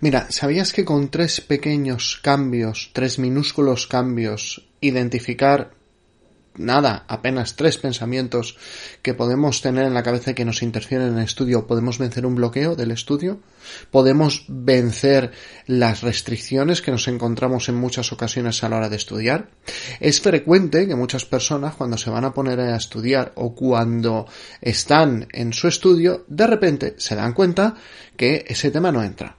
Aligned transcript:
Mira, 0.00 0.26
¿sabías 0.30 0.72
que 0.72 0.84
con 0.84 1.08
tres 1.08 1.40
pequeños 1.40 2.20
cambios, 2.22 2.90
tres 2.92 3.18
minúsculos 3.18 3.86
cambios, 3.86 4.68
identificar 4.80 5.72
nada, 6.58 7.04
apenas 7.08 7.56
tres 7.56 7.78
pensamientos 7.78 8.56
que 9.02 9.14
podemos 9.14 9.62
tener 9.62 9.86
en 9.86 9.94
la 9.94 10.02
cabeza 10.02 10.34
que 10.34 10.44
nos 10.44 10.62
interfieren 10.62 11.08
en 11.08 11.18
el 11.18 11.24
estudio, 11.24 11.66
podemos 11.66 11.98
vencer 11.98 12.26
un 12.26 12.34
bloqueo 12.34 12.76
del 12.76 12.90
estudio, 12.90 13.40
podemos 13.90 14.44
vencer 14.48 15.32
las 15.66 16.02
restricciones 16.02 16.82
que 16.82 16.90
nos 16.90 17.08
encontramos 17.08 17.68
en 17.68 17.76
muchas 17.76 18.12
ocasiones 18.12 18.62
a 18.62 18.68
la 18.68 18.76
hora 18.76 18.88
de 18.88 18.96
estudiar. 18.96 19.50
Es 20.00 20.20
frecuente 20.20 20.86
que 20.86 20.94
muchas 20.94 21.24
personas 21.24 21.74
cuando 21.74 21.96
se 21.96 22.10
van 22.10 22.24
a 22.24 22.34
poner 22.34 22.60
a 22.60 22.76
estudiar 22.76 23.32
o 23.36 23.54
cuando 23.54 24.26
están 24.60 25.26
en 25.32 25.52
su 25.52 25.68
estudio, 25.68 26.24
de 26.28 26.46
repente 26.46 26.94
se 26.98 27.14
dan 27.14 27.32
cuenta 27.32 27.74
que 28.16 28.44
ese 28.46 28.70
tema 28.70 28.92
no 28.92 29.02
entra 29.02 29.36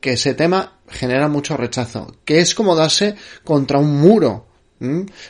que 0.00 0.14
ese 0.14 0.34
tema 0.34 0.78
genera 0.88 1.28
mucho 1.28 1.56
rechazo, 1.56 2.16
que 2.24 2.40
es 2.40 2.54
como 2.54 2.74
darse 2.74 3.14
contra 3.44 3.78
un 3.78 4.00
muro. 4.00 4.46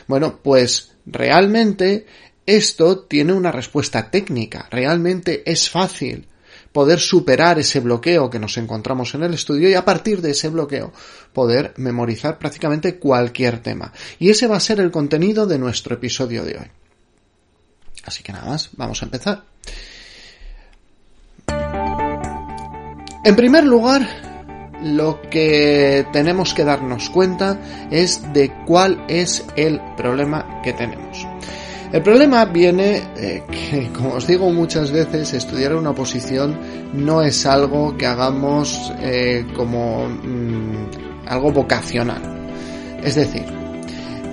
Bueno, 0.07 0.39
pues 0.41 0.93
realmente 1.05 2.05
esto 2.45 2.99
tiene 2.99 3.33
una 3.33 3.51
respuesta 3.51 4.09
técnica. 4.09 4.67
Realmente 4.71 5.43
es 5.49 5.69
fácil 5.69 6.27
poder 6.71 6.99
superar 7.01 7.59
ese 7.59 7.81
bloqueo 7.81 8.29
que 8.29 8.39
nos 8.39 8.57
encontramos 8.57 9.13
en 9.13 9.23
el 9.23 9.33
estudio 9.33 9.69
y 9.69 9.73
a 9.73 9.83
partir 9.83 10.21
de 10.21 10.31
ese 10.31 10.47
bloqueo 10.47 10.93
poder 11.33 11.73
memorizar 11.75 12.39
prácticamente 12.39 12.97
cualquier 12.97 13.59
tema. 13.59 13.91
Y 14.19 14.29
ese 14.29 14.47
va 14.47 14.55
a 14.55 14.61
ser 14.61 14.79
el 14.79 14.89
contenido 14.89 15.45
de 15.45 15.59
nuestro 15.59 15.95
episodio 15.95 16.45
de 16.45 16.57
hoy. 16.57 16.67
Así 18.05 18.23
que 18.23 18.31
nada 18.31 18.47
más, 18.47 18.69
vamos 18.77 19.01
a 19.01 19.05
empezar. 19.05 19.43
En 23.23 23.35
primer 23.35 23.65
lugar, 23.65 24.30
lo 24.81 25.21
que 25.29 26.05
tenemos 26.11 26.53
que 26.53 26.63
darnos 26.63 27.09
cuenta 27.09 27.57
es 27.89 28.33
de 28.33 28.51
cuál 28.65 29.03
es 29.07 29.45
el 29.55 29.79
problema 29.95 30.61
que 30.63 30.73
tenemos. 30.73 31.27
El 31.91 32.01
problema 32.03 32.45
viene 32.45 33.03
eh, 33.17 33.43
que, 33.51 33.89
como 33.93 34.13
os 34.13 34.27
digo 34.27 34.49
muchas 34.51 34.91
veces, 34.91 35.33
estudiar 35.33 35.75
una 35.75 35.91
oposición 35.91 36.57
no 36.93 37.21
es 37.21 37.45
algo 37.45 37.97
que 37.97 38.05
hagamos 38.05 38.93
eh, 38.99 39.45
como 39.55 40.07
mm, 40.07 41.27
algo 41.27 41.51
vocacional. 41.51 42.21
Es 43.03 43.15
decir, 43.15 43.60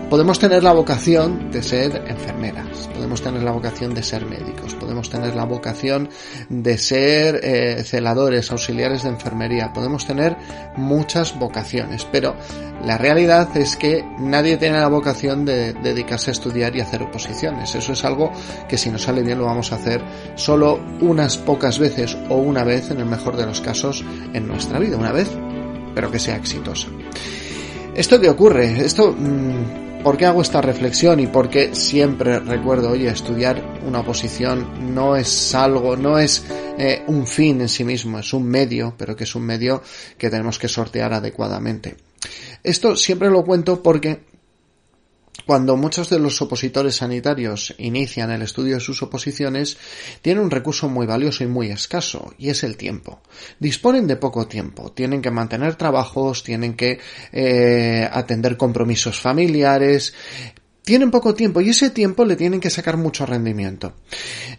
podemos 0.09 0.39
tener 0.39 0.63
la 0.63 0.73
vocación 0.73 1.51
de 1.51 1.63
ser 1.63 2.05
enfermeras, 2.09 2.89
podemos 2.95 3.21
tener 3.21 3.43
la 3.43 3.53
vocación 3.53 3.95
de 3.95 4.03
ser 4.03 4.25
médicos, 4.25 4.75
podemos 4.75 5.11
tener 5.11 5.35
la 5.35 5.45
vocación 5.45 6.09
de 6.49 6.79
ser 6.79 7.41
eh, 7.43 7.83
celadores, 7.85 8.51
auxiliares 8.51 9.03
de 9.03 9.11
enfermería, 9.11 9.73
podemos 9.73 10.07
tener 10.07 10.37
muchas 10.77 11.39
vocaciones, 11.39 12.07
pero 12.11 12.35
la 12.85 12.97
realidad 12.97 13.55
es 13.57 13.77
que 13.77 14.05
nadie 14.19 14.57
tiene 14.57 14.81
la 14.81 14.89
vocación 14.89 15.45
de 15.45 15.75
dedicarse 15.75 16.31
a 16.31 16.33
estudiar 16.33 16.75
y 16.75 16.81
hacer 16.81 17.03
oposiciones. 17.03 17.75
Eso 17.75 17.93
es 17.93 18.05
algo 18.05 18.33
que 18.69 18.79
si 18.79 18.91
nos 18.91 19.03
sale 19.03 19.23
bien 19.23 19.39
lo 19.39 19.45
vamos 19.45 19.73
a 19.73 19.77
hacer 19.77 20.01
solo 20.37 20.81
unas 21.01 21.37
pocas 21.37 21.79
veces 21.79 22.17
o 22.29 22.37
una 22.37 22.65
vez 22.65 22.91
en 22.91 23.01
el 23.01 23.07
mejor 23.07 23.37
de 23.37 23.47
los 23.47 23.61
casos 23.61 24.05
en 24.33 24.47
nuestra 24.47 24.79
vida, 24.79 24.97
una 24.97 25.13
vez, 25.13 25.29
pero 25.95 26.11
que 26.11 26.19
sea 26.19 26.37
exitosa. 26.37 26.89
¿Esto 27.95 28.19
qué 28.19 28.31
ocurre? 28.31 28.85
Esto... 28.85 29.13
Mm, 29.13 29.88
¿Por 30.09 30.17
qué 30.17 30.25
hago 30.25 30.41
esta 30.41 30.63
reflexión 30.63 31.21
y 31.21 31.27
por 31.27 31.51
qué 31.51 31.75
siempre 31.75 32.39
recuerdo, 32.41 32.93
oye, 32.93 33.09
estudiar 33.09 33.63
una 33.87 34.01
oposición 34.01 34.95
no 34.95 35.15
es 35.17 35.55
algo, 35.55 35.99
no 35.99 36.19
es 36.19 36.47
eh, 36.79 37.03
un 37.09 37.27
fin 37.27 37.61
en 37.61 37.69
sí 37.69 37.85
mismo, 37.85 38.19
es 38.19 38.33
un 38.33 38.45
medio, 38.45 38.95
pero 38.97 39.15
que 39.15 39.25
es 39.25 39.35
un 39.35 39.43
medio 39.43 39.83
que 40.17 40.31
tenemos 40.31 40.59
que 40.59 40.67
sortear 40.67 41.13
adecuadamente? 41.13 41.95
Esto 42.65 42.97
siempre 42.97 43.29
lo 43.29 43.45
cuento 43.45 43.83
porque 43.83 44.21
cuando 45.49 45.79
muchos 45.79 46.11
de 46.11 46.19
los 46.19 46.43
opositores 46.43 46.97
sanitarios 46.97 47.75
inician 47.79 48.31
el 48.31 48.43
estudio 48.43 48.75
de 48.75 48.81
sus 48.81 49.03
oposiciones, 49.03 49.79
tienen 50.21 50.45
un 50.45 50.51
recurso 50.51 50.91
muy 50.91 51.07
valioso 51.07 51.43
y 51.43 51.47
muy 51.47 51.71
escaso, 51.71 52.35
y 52.37 52.51
es 52.51 52.65
el 52.65 52.77
tiempo. 52.77 53.23
Disponen 53.59 54.07
de 54.07 54.17
poco 54.17 54.47
tiempo, 54.47 54.93
tienen 54.93 55.23
que 55.23 55.31
mantener 55.31 55.77
trabajos, 55.77 56.45
tienen 56.45 56.75
que 56.75 57.01
eh, 57.33 58.07
atender 58.13 58.59
compromisos 58.59 59.19
familiares, 59.19 60.13
tienen 60.83 61.11
poco 61.11 61.33
tiempo 61.33 61.63
y 61.63 61.71
ese 61.71 61.89
tiempo 61.89 62.27
le 62.27 62.37
tienen 62.37 62.61
que 62.61 62.69
sacar 62.69 62.99
mucho 62.99 63.25
rendimiento. 63.25 63.95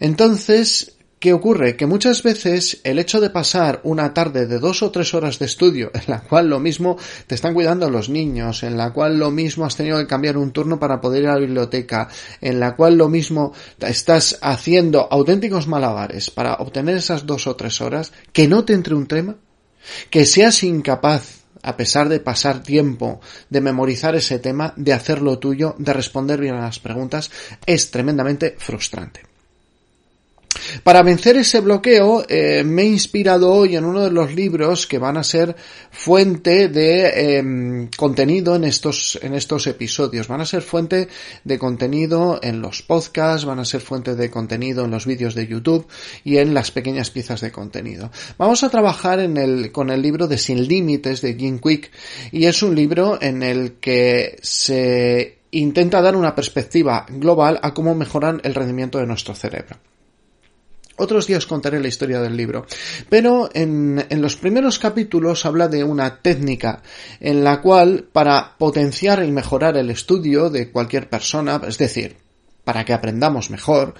Entonces, 0.00 0.96
¿Qué 1.20 1.34
ocurre? 1.34 1.76
Que 1.76 1.84
muchas 1.84 2.22
veces 2.22 2.80
el 2.82 2.98
hecho 2.98 3.20
de 3.20 3.28
pasar 3.28 3.82
una 3.84 4.14
tarde 4.14 4.46
de 4.46 4.58
dos 4.58 4.82
o 4.82 4.90
tres 4.90 5.12
horas 5.12 5.38
de 5.38 5.44
estudio, 5.44 5.90
en 5.92 6.04
la 6.06 6.22
cual 6.22 6.48
lo 6.48 6.60
mismo 6.60 6.96
te 7.26 7.34
están 7.34 7.52
cuidando 7.52 7.90
los 7.90 8.08
niños, 8.08 8.62
en 8.62 8.78
la 8.78 8.90
cual 8.94 9.18
lo 9.18 9.30
mismo 9.30 9.66
has 9.66 9.76
tenido 9.76 9.98
que 9.98 10.06
cambiar 10.06 10.38
un 10.38 10.50
turno 10.50 10.80
para 10.80 10.98
poder 10.98 11.24
ir 11.24 11.28
a 11.28 11.34
la 11.34 11.40
biblioteca, 11.40 12.08
en 12.40 12.58
la 12.58 12.74
cual 12.74 12.96
lo 12.96 13.10
mismo 13.10 13.52
estás 13.80 14.38
haciendo 14.40 15.08
auténticos 15.10 15.66
malabares 15.66 16.30
para 16.30 16.54
obtener 16.54 16.96
esas 16.96 17.26
dos 17.26 17.46
o 17.46 17.54
tres 17.54 17.82
horas, 17.82 18.14
que 18.32 18.48
no 18.48 18.64
te 18.64 18.72
entre 18.72 18.94
un 18.94 19.06
tema, 19.06 19.36
que 20.08 20.24
seas 20.24 20.62
incapaz 20.62 21.40
a 21.62 21.76
pesar 21.76 22.08
de 22.08 22.20
pasar 22.20 22.62
tiempo, 22.62 23.20
de 23.50 23.60
memorizar 23.60 24.16
ese 24.16 24.38
tema, 24.38 24.72
de 24.78 24.94
hacerlo 24.94 25.38
tuyo, 25.38 25.74
de 25.76 25.92
responder 25.92 26.40
bien 26.40 26.54
a 26.54 26.62
las 26.62 26.78
preguntas, 26.78 27.30
es 27.66 27.90
tremendamente 27.90 28.56
frustrante. 28.58 29.29
Para 30.82 31.02
vencer 31.02 31.36
ese 31.36 31.60
bloqueo 31.60 32.24
eh, 32.28 32.62
me 32.64 32.82
he 32.82 32.86
inspirado 32.86 33.52
hoy 33.52 33.76
en 33.76 33.84
uno 33.84 34.02
de 34.02 34.10
los 34.10 34.34
libros 34.34 34.86
que 34.86 34.98
van 34.98 35.16
a 35.16 35.24
ser 35.24 35.56
fuente 35.90 36.68
de 36.68 37.36
em, 37.38 37.88
contenido 37.96 38.56
en 38.56 38.64
estos, 38.64 39.18
en 39.22 39.34
estos 39.34 39.66
episodios. 39.66 40.28
Van 40.28 40.40
a 40.40 40.46
ser 40.46 40.62
fuente 40.62 41.08
de 41.44 41.58
contenido 41.58 42.38
en 42.42 42.60
los 42.60 42.82
podcasts, 42.82 43.44
van 43.44 43.58
a 43.58 43.64
ser 43.64 43.80
fuente 43.80 44.14
de 44.14 44.30
contenido 44.30 44.84
en 44.84 44.90
los 44.90 45.06
vídeos 45.06 45.34
de 45.34 45.46
YouTube 45.46 45.86
y 46.24 46.38
en 46.38 46.54
las 46.54 46.70
pequeñas 46.70 47.10
piezas 47.10 47.40
de 47.40 47.52
contenido. 47.52 48.10
Vamos 48.38 48.62
a 48.62 48.70
trabajar 48.70 49.20
con 49.72 49.90
el 49.90 50.02
libro 50.02 50.26
de 50.28 50.38
Sin 50.38 50.66
Límites 50.66 51.20
de 51.20 51.34
Jim 51.34 51.58
Quick 51.58 51.90
y 52.32 52.46
es 52.46 52.62
un 52.62 52.74
libro 52.74 53.18
en 53.20 53.42
el 53.42 53.74
que 53.74 54.38
se 54.42 55.38
intenta 55.50 56.00
dar 56.00 56.16
una 56.16 56.34
perspectiva 56.34 57.06
global 57.08 57.58
a 57.62 57.74
cómo 57.74 57.94
mejoran 57.94 58.40
el 58.44 58.54
rendimiento 58.54 58.98
de 58.98 59.06
nuestro 59.06 59.34
cerebro. 59.34 59.76
Otros 61.00 61.26
días 61.26 61.46
contaré 61.46 61.80
la 61.80 61.88
historia 61.88 62.20
del 62.20 62.36
libro. 62.36 62.66
Pero 63.08 63.50
en, 63.52 64.04
en, 64.08 64.20
los 64.22 64.36
primeros 64.36 64.78
capítulos 64.78 65.46
habla 65.46 65.66
de 65.66 65.82
una 65.82 66.20
técnica 66.20 66.82
en 67.20 67.42
la 67.42 67.60
cual 67.60 68.06
para 68.12 68.56
potenciar 68.58 69.24
y 69.24 69.30
mejorar 69.32 69.76
el 69.76 69.90
estudio 69.90 70.50
de 70.50 70.70
cualquier 70.70 71.08
persona, 71.08 71.60
es 71.66 71.78
decir, 71.78 72.16
para 72.64 72.84
que 72.84 72.92
aprendamos 72.92 73.50
mejor, 73.50 73.94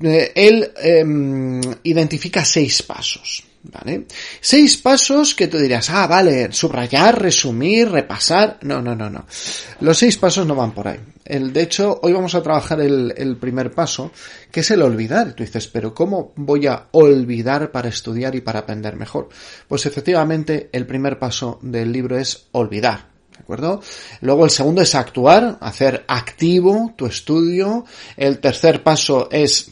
eh, 0.00 0.32
él 0.34 0.72
em, 0.82 1.60
identifica 1.84 2.44
seis 2.44 2.82
pasos. 2.82 3.44
¿Vale? 3.64 4.06
Seis 4.42 4.76
pasos 4.76 5.34
que 5.34 5.48
tú 5.48 5.56
dirás, 5.56 5.88
ah, 5.88 6.06
vale, 6.06 6.52
subrayar, 6.52 7.20
resumir, 7.20 7.88
repasar. 7.90 8.58
No, 8.60 8.82
no, 8.82 8.94
no, 8.94 9.08
no. 9.08 9.24
Los 9.80 9.96
seis 9.96 10.18
pasos 10.18 10.46
no 10.46 10.54
van 10.54 10.72
por 10.72 10.86
ahí. 10.86 11.00
El, 11.24 11.50
de 11.50 11.62
hecho, 11.62 11.98
hoy 12.02 12.12
vamos 12.12 12.34
a 12.34 12.42
trabajar 12.42 12.82
el, 12.82 13.14
el 13.16 13.38
primer 13.38 13.72
paso, 13.72 14.12
que 14.50 14.60
es 14.60 14.70
el 14.70 14.82
olvidar. 14.82 15.32
Tú 15.32 15.44
dices, 15.44 15.66
pero 15.68 15.94
¿cómo 15.94 16.34
voy 16.36 16.66
a 16.66 16.88
olvidar 16.92 17.72
para 17.72 17.88
estudiar 17.88 18.34
y 18.34 18.42
para 18.42 18.60
aprender 18.60 18.96
mejor? 18.96 19.30
Pues 19.66 19.86
efectivamente, 19.86 20.68
el 20.70 20.86
primer 20.86 21.18
paso 21.18 21.58
del 21.62 21.90
libro 21.90 22.18
es 22.18 22.48
olvidar. 22.52 23.14
¿De 23.32 23.40
acuerdo? 23.40 23.82
Luego 24.20 24.44
el 24.44 24.50
segundo 24.50 24.82
es 24.82 24.94
actuar, 24.94 25.56
hacer 25.60 26.04
activo 26.06 26.92
tu 26.96 27.06
estudio. 27.06 27.84
El 28.16 28.38
tercer 28.38 28.82
paso 28.82 29.28
es 29.30 29.70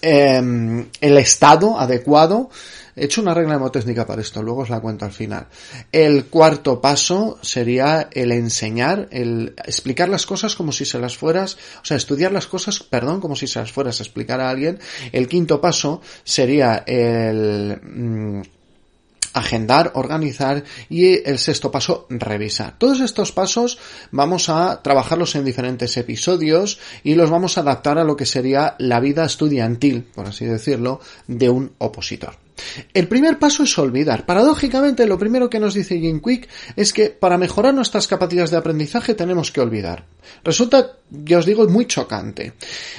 Em, 0.00 0.86
el 1.00 1.18
estado 1.18 1.78
adecuado. 1.78 2.50
He 2.94 3.04
hecho 3.04 3.20
una 3.20 3.34
regla 3.34 3.54
hemotécnica 3.54 4.06
para 4.06 4.22
esto, 4.22 4.42
luego 4.42 4.62
os 4.62 4.70
la 4.70 4.80
cuento 4.80 5.04
al 5.04 5.12
final. 5.12 5.46
El 5.92 6.26
cuarto 6.26 6.80
paso 6.80 7.38
sería 7.42 8.08
el 8.12 8.32
enseñar, 8.32 9.08
el 9.12 9.54
explicar 9.64 10.08
las 10.08 10.26
cosas 10.26 10.56
como 10.56 10.72
si 10.72 10.84
se 10.84 10.98
las 10.98 11.16
fueras, 11.16 11.56
o 11.80 11.84
sea, 11.84 11.96
estudiar 11.96 12.32
las 12.32 12.48
cosas, 12.48 12.82
perdón, 12.82 13.20
como 13.20 13.36
si 13.36 13.46
se 13.46 13.60
las 13.60 13.70
fueras 13.70 14.00
a 14.00 14.02
explicar 14.02 14.40
a 14.40 14.50
alguien. 14.50 14.80
El 15.12 15.28
quinto 15.28 15.60
paso 15.60 16.00
sería 16.24 16.82
el, 16.86 17.80
mm, 17.80 18.42
agendar, 19.38 19.92
organizar 19.94 20.64
y 20.88 21.28
el 21.28 21.38
sexto 21.38 21.70
paso, 21.70 22.06
revisar. 22.10 22.78
Todos 22.78 23.00
estos 23.00 23.32
pasos 23.32 23.78
vamos 24.10 24.48
a 24.48 24.82
trabajarlos 24.82 25.34
en 25.34 25.44
diferentes 25.44 25.96
episodios 25.96 26.78
y 27.02 27.14
los 27.14 27.30
vamos 27.30 27.56
a 27.56 27.62
adaptar 27.62 27.98
a 27.98 28.04
lo 28.04 28.16
que 28.16 28.26
sería 28.26 28.74
la 28.78 29.00
vida 29.00 29.24
estudiantil, 29.24 30.04
por 30.14 30.26
así 30.26 30.44
decirlo, 30.44 31.00
de 31.26 31.48
un 31.48 31.72
opositor. 31.78 32.36
El 32.92 33.08
primer 33.08 33.38
paso 33.38 33.62
es 33.62 33.78
olvidar. 33.78 34.26
Paradójicamente, 34.26 35.06
lo 35.06 35.18
primero 35.18 35.48
que 35.48 35.60
nos 35.60 35.74
dice 35.74 35.98
Jim 35.98 36.20
Quick 36.20 36.48
es 36.76 36.92
que 36.92 37.10
para 37.10 37.38
mejorar 37.38 37.74
nuestras 37.74 38.08
capacidades 38.08 38.50
de 38.50 38.56
aprendizaje 38.56 39.14
tenemos 39.14 39.52
que 39.52 39.60
olvidar. 39.60 40.06
Resulta, 40.44 40.96
ya 41.10 41.38
os 41.38 41.46
digo, 41.46 41.68
muy 41.68 41.86
chocante. 41.86 42.54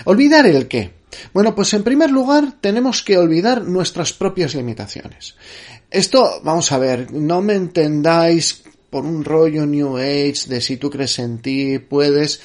¿Olvidar 0.06 0.46
el 0.46 0.68
qué? 0.68 0.94
Bueno, 1.34 1.56
pues 1.56 1.74
en 1.74 1.84
primer 1.84 2.12
lugar 2.12 2.54
tenemos 2.62 3.04
que 3.04 3.18
olvidar 3.18 3.64
nuestras 3.64 4.14
propias 4.14 4.56
limitaciones. 4.56 5.36
Esto, 5.92 6.42
vamos 6.44 6.72
a 6.72 6.78
ver, 6.78 7.12
no 7.12 7.42
me 7.42 7.56
entendáis 7.56 8.64
por 8.90 9.06
un 9.06 9.24
rollo 9.24 9.66
New 9.66 9.98
Age 9.98 10.48
de 10.48 10.62
si 10.62 10.78
tú 10.78 10.90
crees 10.90 11.18
en 11.20 11.40
ti, 11.40 11.80
puedes, 11.80 12.42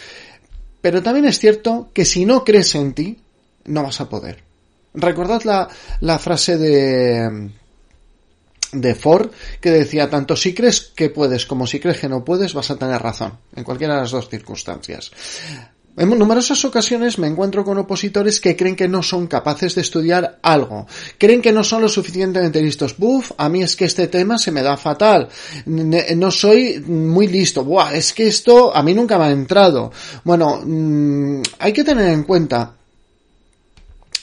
pero 0.80 1.02
también 1.02 1.26
es 1.26 1.38
cierto 1.38 1.90
que 1.92 2.04
si 2.04 2.24
no 2.24 2.44
crees 2.44 2.74
en 2.74 2.94
ti, 2.94 3.18
no 3.64 3.82
vas 3.82 4.00
a 4.00 4.08
poder. 4.08 4.42
Recordad 4.94 5.42
la, 5.42 5.68
la 6.00 6.18
frase 6.18 6.56
de, 6.56 7.50
de 8.72 8.94
Ford 8.94 9.30
que 9.60 9.70
decía 9.70 10.08
tanto 10.08 10.36
si 10.36 10.54
crees 10.54 10.92
que 10.94 11.10
puedes 11.10 11.46
como 11.46 11.66
si 11.66 11.80
crees 11.80 11.98
que 11.98 12.08
no 12.08 12.24
puedes 12.24 12.54
vas 12.54 12.70
a 12.70 12.76
tener 12.76 13.00
razón 13.00 13.38
en 13.54 13.64
cualquiera 13.64 13.94
de 13.94 14.00
las 14.00 14.10
dos 14.10 14.28
circunstancias. 14.28 15.10
En 15.96 16.18
numerosas 16.18 16.64
ocasiones 16.64 17.20
me 17.20 17.28
encuentro 17.28 17.64
con 17.64 17.78
opositores 17.78 18.40
que 18.40 18.56
creen 18.56 18.74
que 18.74 18.88
no 18.88 19.00
son 19.00 19.28
capaces 19.28 19.76
de 19.76 19.82
estudiar 19.82 20.40
algo, 20.42 20.88
creen 21.18 21.40
que 21.40 21.52
no 21.52 21.62
son 21.62 21.82
lo 21.82 21.88
suficientemente 21.88 22.60
listos. 22.60 22.98
Buf, 22.98 23.30
a 23.38 23.48
mí 23.48 23.62
es 23.62 23.76
que 23.76 23.84
este 23.84 24.08
tema 24.08 24.36
se 24.36 24.50
me 24.50 24.62
da 24.62 24.76
fatal, 24.76 25.28
no 25.66 26.30
soy 26.32 26.80
muy 26.80 27.28
listo, 27.28 27.64
Buah, 27.64 27.94
es 27.94 28.12
que 28.12 28.26
esto 28.26 28.74
a 28.74 28.82
mí 28.82 28.92
nunca 28.92 29.18
me 29.18 29.26
ha 29.26 29.30
entrado. 29.30 29.92
Bueno, 30.24 30.60
mm, 30.64 31.42
hay 31.60 31.72
que 31.72 31.84
tener 31.84 32.08
en 32.08 32.24
cuenta 32.24 32.74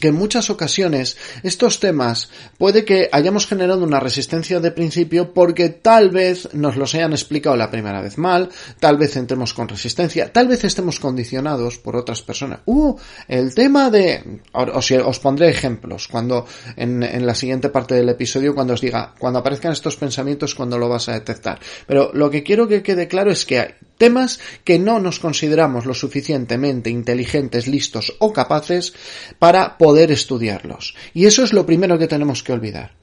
que 0.01 0.09
en 0.09 0.15
muchas 0.15 0.49
ocasiones 0.49 1.15
estos 1.43 1.79
temas 1.79 2.29
puede 2.57 2.83
que 2.83 3.07
hayamos 3.13 3.47
generado 3.47 3.85
una 3.85 4.01
resistencia 4.01 4.59
de 4.59 4.71
principio 4.71 5.33
porque 5.33 5.69
tal 5.69 6.09
vez 6.09 6.49
nos 6.53 6.75
los 6.75 6.93
hayan 6.95 7.13
explicado 7.13 7.55
la 7.55 7.71
primera 7.71 8.01
vez 8.01 8.17
mal, 8.17 8.49
tal 8.81 8.97
vez 8.97 9.15
entremos 9.15 9.53
con 9.53 9.69
resistencia, 9.69 10.33
tal 10.33 10.49
vez 10.49 10.65
estemos 10.65 10.99
condicionados 10.99 11.77
por 11.77 11.95
otras 11.95 12.21
personas. 12.21 12.59
Uh, 12.65 12.97
el 13.29 13.55
tema 13.55 13.89
de... 13.89 14.41
Os, 14.51 14.91
os 14.91 15.19
pondré 15.19 15.49
ejemplos 15.49 16.07
cuando 16.07 16.45
en, 16.75 17.03
en, 17.03 17.25
la 17.25 17.35
siguiente 17.35 17.69
parte 17.69 17.95
del 17.95 18.09
episodio 18.09 18.55
cuando 18.55 18.73
os 18.73 18.81
diga, 18.81 19.13
cuando 19.17 19.39
aparezcan 19.39 19.71
estos 19.71 19.95
pensamientos, 19.95 20.55
cuando 20.55 20.77
lo 20.77 20.89
vas 20.89 21.07
a 21.07 21.13
detectar. 21.13 21.59
Pero 21.85 22.11
lo 22.13 22.29
que 22.29 22.43
quiero 22.43 22.67
que 22.67 22.81
quede 22.81 23.07
claro 23.07 23.31
es 23.31 23.45
que 23.45 23.75
temas 24.01 24.39
que 24.63 24.79
no 24.79 24.99
nos 24.99 25.19
consideramos 25.19 25.85
lo 25.85 25.93
suficientemente 25.93 26.89
inteligentes, 26.89 27.67
listos 27.67 28.15
o 28.17 28.33
capaces 28.33 28.93
para 29.37 29.77
poder 29.77 30.11
estudiarlos. 30.11 30.95
Y 31.13 31.27
eso 31.27 31.43
es 31.43 31.53
lo 31.53 31.67
primero 31.67 31.99
que 31.99 32.07
tenemos 32.07 32.41
que 32.41 32.51
olvidar. 32.51 32.95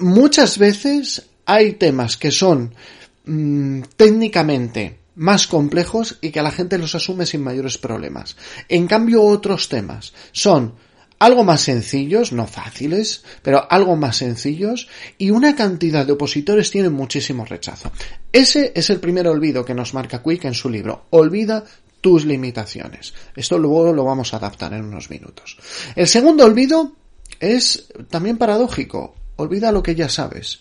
Muchas 0.00 0.56
veces 0.56 1.28
hay 1.44 1.72
temas 1.72 2.16
que 2.16 2.30
son 2.30 2.74
mmm, 3.26 3.82
técnicamente 3.96 4.96
más 5.16 5.46
complejos 5.46 6.16
y 6.22 6.30
que 6.30 6.40
la 6.40 6.52
gente 6.52 6.78
los 6.78 6.94
asume 6.94 7.26
sin 7.26 7.42
mayores 7.42 7.76
problemas. 7.76 8.34
En 8.66 8.86
cambio, 8.86 9.22
otros 9.22 9.68
temas 9.68 10.14
son 10.32 10.72
algo 11.18 11.44
más 11.44 11.62
sencillos, 11.62 12.32
no 12.32 12.46
fáciles, 12.46 13.24
pero 13.42 13.66
algo 13.70 13.96
más 13.96 14.16
sencillos, 14.16 14.88
y 15.18 15.30
una 15.30 15.56
cantidad 15.56 16.06
de 16.06 16.12
opositores 16.12 16.70
tienen 16.70 16.92
muchísimo 16.92 17.44
rechazo. 17.44 17.90
Ese 18.32 18.72
es 18.74 18.90
el 18.90 19.00
primer 19.00 19.26
olvido 19.26 19.64
que 19.64 19.74
nos 19.74 19.94
marca 19.94 20.22
Quick 20.22 20.44
en 20.44 20.54
su 20.54 20.68
libro. 20.68 21.06
Olvida 21.10 21.64
tus 22.00 22.24
limitaciones. 22.24 23.14
Esto 23.34 23.58
luego 23.58 23.92
lo 23.92 24.04
vamos 24.04 24.32
a 24.32 24.36
adaptar 24.36 24.72
en 24.72 24.84
unos 24.84 25.10
minutos. 25.10 25.58
El 25.96 26.06
segundo 26.06 26.44
olvido 26.44 26.92
es 27.40 27.88
también 28.08 28.38
paradójico. 28.38 29.14
Olvida 29.36 29.70
lo 29.70 29.84
que 29.84 29.94
ya 29.94 30.08
sabes. 30.08 30.60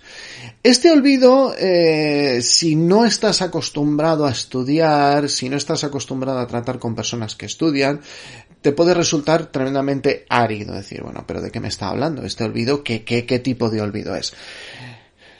Este 0.61 0.91
olvido, 0.91 1.55
eh, 1.57 2.41
si 2.43 2.75
no 2.75 3.05
estás 3.05 3.41
acostumbrado 3.41 4.27
a 4.27 4.31
estudiar, 4.31 5.29
si 5.29 5.49
no 5.49 5.57
estás 5.57 5.83
acostumbrado 5.83 6.37
a 6.37 6.45
tratar 6.45 6.77
con 6.77 6.93
personas 6.93 7.35
que 7.35 7.47
estudian, 7.47 8.01
te 8.61 8.71
puede 8.71 8.93
resultar 8.93 9.47
tremendamente 9.47 10.25
árido. 10.29 10.73
Decir, 10.75 11.03
bueno, 11.03 11.23
pero 11.27 11.41
¿de 11.41 11.51
qué 11.51 11.59
me 11.59 11.67
está 11.67 11.89
hablando? 11.89 12.23
Este 12.23 12.43
olvido, 12.43 12.83
¿qué, 12.83 13.03
qué, 13.03 13.25
qué 13.25 13.39
tipo 13.39 13.69
de 13.69 13.81
olvido 13.81 14.15
es? 14.15 14.33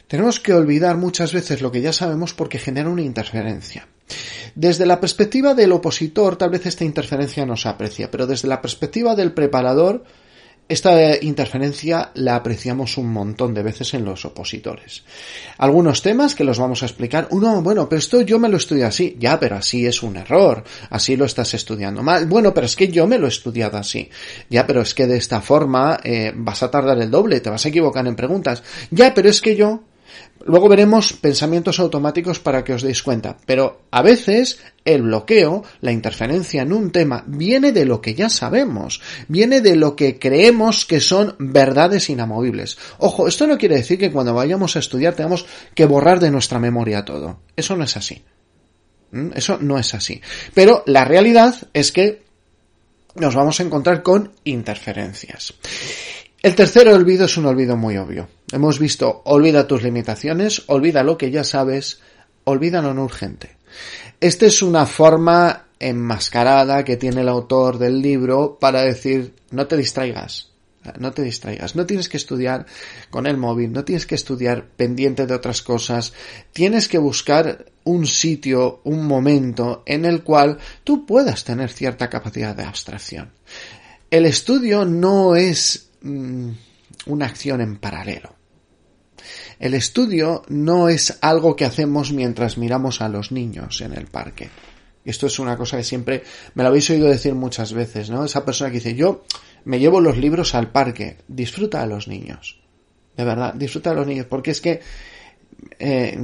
Tenemos 0.07 0.39
que 0.39 0.53
olvidar 0.53 0.95
muchas 0.97 1.33
veces 1.33 1.61
lo 1.61 1.71
que 1.71 1.81
ya 1.81 1.91
sabemos 1.91 2.33
porque 2.33 2.59
genera 2.59 2.89
una 2.89 3.01
interferencia. 3.01 3.87
Desde 4.55 4.85
la 4.85 5.01
perspectiva 5.01 5.53
del 5.53 5.73
opositor, 5.73 6.37
tal 6.37 6.49
vez 6.49 6.65
esta 6.65 6.85
interferencia 6.85 7.45
no 7.45 7.57
se 7.57 7.67
aprecia, 7.67 8.09
pero 8.09 8.25
desde 8.25 8.47
la 8.47 8.61
perspectiva 8.61 9.15
del 9.15 9.33
preparador, 9.33 10.05
esta 10.69 11.17
interferencia 11.21 12.11
la 12.15 12.35
apreciamos 12.35 12.97
un 12.97 13.11
montón 13.11 13.53
de 13.53 13.63
veces 13.63 13.93
en 13.93 14.03
los 14.03 14.25
opositores. 14.25 15.03
Algunos 15.57 16.01
temas 16.01 16.35
que 16.35 16.43
los 16.43 16.59
vamos 16.59 16.83
a 16.83 16.87
explicar. 16.87 17.27
Uno, 17.31 17.61
bueno, 17.61 17.87
pero 17.87 17.99
esto 17.99 18.21
yo 18.21 18.37
me 18.37 18.49
lo 18.49 18.57
estudio 18.57 18.87
así. 18.87 19.15
Ya, 19.17 19.39
pero 19.39 19.55
así 19.55 19.85
es 19.85 20.03
un 20.03 20.17
error. 20.17 20.63
Así 20.89 21.15
lo 21.15 21.25
estás 21.25 21.53
estudiando 21.53 22.03
mal. 22.03 22.25
Bueno, 22.25 22.53
pero 22.53 22.65
es 22.65 22.75
que 22.75 22.89
yo 22.89 23.07
me 23.07 23.17
lo 23.17 23.27
he 23.27 23.29
estudiado 23.29 23.77
así. 23.77 24.09
Ya, 24.49 24.67
pero 24.67 24.81
es 24.81 24.93
que 24.93 25.07
de 25.07 25.17
esta 25.17 25.39
forma 25.39 25.99
eh, 26.03 26.33
vas 26.35 26.61
a 26.63 26.69
tardar 26.69 26.99
el 26.99 27.09
doble, 27.09 27.39
te 27.39 27.49
vas 27.49 27.65
a 27.65 27.69
equivocar 27.69 28.05
en 28.05 28.15
preguntas. 28.15 28.61
Ya, 28.91 29.13
pero 29.13 29.29
es 29.29 29.41
que 29.41 29.55
yo 29.55 29.83
Luego 30.45 30.69
veremos 30.69 31.13
pensamientos 31.13 31.79
automáticos 31.79 32.39
para 32.39 32.63
que 32.63 32.73
os 32.73 32.81
deis 32.81 33.03
cuenta, 33.03 33.37
pero 33.45 33.81
a 33.91 34.01
veces 34.01 34.59
el 34.85 35.01
bloqueo, 35.01 35.63
la 35.81 35.91
interferencia 35.91 36.61
en 36.61 36.71
un 36.71 36.91
tema, 36.91 37.25
viene 37.27 37.73
de 37.73 37.85
lo 37.85 37.99
que 37.99 38.15
ya 38.15 38.29
sabemos, 38.29 39.01
viene 39.27 39.59
de 39.59 39.75
lo 39.75 39.95
que 39.95 40.19
creemos 40.19 40.85
que 40.85 41.01
son 41.01 41.35
verdades 41.39 42.09
inamovibles. 42.09 42.77
Ojo, 42.99 43.27
esto 43.27 43.45
no 43.45 43.57
quiere 43.57 43.75
decir 43.75 43.99
que 43.99 44.11
cuando 44.11 44.33
vayamos 44.33 44.75
a 44.75 44.79
estudiar 44.79 45.15
tengamos 45.15 45.45
que 45.75 45.85
borrar 45.85 46.19
de 46.21 46.31
nuestra 46.31 46.59
memoria 46.59 47.03
todo. 47.03 47.41
Eso 47.55 47.75
no 47.75 47.83
es 47.83 47.97
así. 47.97 48.23
¿Mm? 49.11 49.31
Eso 49.35 49.57
no 49.59 49.77
es 49.77 49.93
así. 49.93 50.21
Pero 50.53 50.83
la 50.85 51.03
realidad 51.03 51.55
es 51.73 51.91
que 51.91 52.23
nos 53.15 53.35
vamos 53.35 53.59
a 53.59 53.63
encontrar 53.63 54.03
con 54.03 54.31
interferencias. 54.43 55.53
El 56.41 56.55
tercer 56.55 56.87
olvido 56.87 57.25
es 57.25 57.35
un 57.35 57.47
olvido 57.47 57.75
muy 57.75 57.97
obvio. 57.97 58.29
Hemos 58.51 58.79
visto 58.79 59.21
olvida 59.25 59.67
tus 59.67 59.83
limitaciones, 59.83 60.63
olvida 60.67 61.03
lo 61.03 61.17
que 61.17 61.31
ya 61.31 61.43
sabes, 61.43 61.99
olvida 62.45 62.81
lo 62.81 62.93
no 62.93 63.03
urgente. 63.03 63.57
Esta 64.21 64.45
es 64.45 64.61
una 64.61 64.85
forma 64.85 65.65
enmascarada 65.79 66.83
que 66.85 66.97
tiene 66.97 67.21
el 67.21 67.29
autor 67.29 67.77
del 67.77 68.01
libro 68.01 68.57
para 68.59 68.81
decir 68.81 69.35
no 69.51 69.67
te 69.67 69.75
distraigas, 69.77 70.51
no 70.97 71.11
te 71.11 71.23
distraigas, 71.23 71.75
no 71.75 71.85
tienes 71.85 72.07
que 72.07 72.17
estudiar 72.17 72.65
con 73.09 73.27
el 73.27 73.37
móvil, 73.37 73.73
no 73.73 73.83
tienes 73.83 74.05
que 74.05 74.15
estudiar 74.15 74.65
pendiente 74.65 75.27
de 75.27 75.33
otras 75.33 75.61
cosas, 75.61 76.13
tienes 76.53 76.87
que 76.87 76.97
buscar 76.97 77.65
un 77.83 78.07
sitio, 78.07 78.79
un 78.85 79.05
momento 79.05 79.83
en 79.85 80.05
el 80.05 80.23
cual 80.23 80.57
tú 80.85 81.05
puedas 81.05 81.43
tener 81.43 81.69
cierta 81.69 82.09
capacidad 82.09 82.55
de 82.55 82.63
abstracción. 82.63 83.31
El 84.09 84.25
estudio 84.25 84.85
no 84.85 85.35
es 85.35 85.89
mm, 86.01 86.49
una 87.07 87.25
acción 87.25 87.61
en 87.61 87.77
paralelo. 87.77 88.36
El 89.59 89.73
estudio 89.73 90.43
no 90.49 90.87
es 90.87 91.17
algo 91.21 91.55
que 91.55 91.65
hacemos 91.65 92.11
mientras 92.11 92.57
miramos 92.57 93.01
a 93.01 93.09
los 93.09 93.31
niños 93.31 93.81
en 93.81 93.93
el 93.93 94.05
parque. 94.05 94.49
Esto 95.03 95.27
es 95.27 95.39
una 95.39 95.57
cosa 95.57 95.77
que 95.77 95.83
siempre 95.83 96.23
me 96.53 96.63
lo 96.63 96.69
habéis 96.69 96.89
oído 96.89 97.07
decir 97.07 97.33
muchas 97.33 97.73
veces, 97.73 98.09
¿no? 98.09 98.25
Esa 98.25 98.45
persona 98.45 98.69
que 98.69 98.77
dice, 98.77 98.93
yo 98.93 99.23
me 99.65 99.79
llevo 99.79 100.01
los 100.01 100.17
libros 100.17 100.53
al 100.53 100.71
parque, 100.71 101.17
disfruta 101.27 101.81
a 101.81 101.87
los 101.87 102.07
niños. 102.07 102.59
De 103.15 103.23
verdad, 103.23 103.53
disfruta 103.55 103.91
a 103.91 103.93
los 103.93 104.05
niños, 104.05 104.27
porque 104.29 104.51
es 104.51 104.61
que 104.61 104.81
eh, 105.79 106.15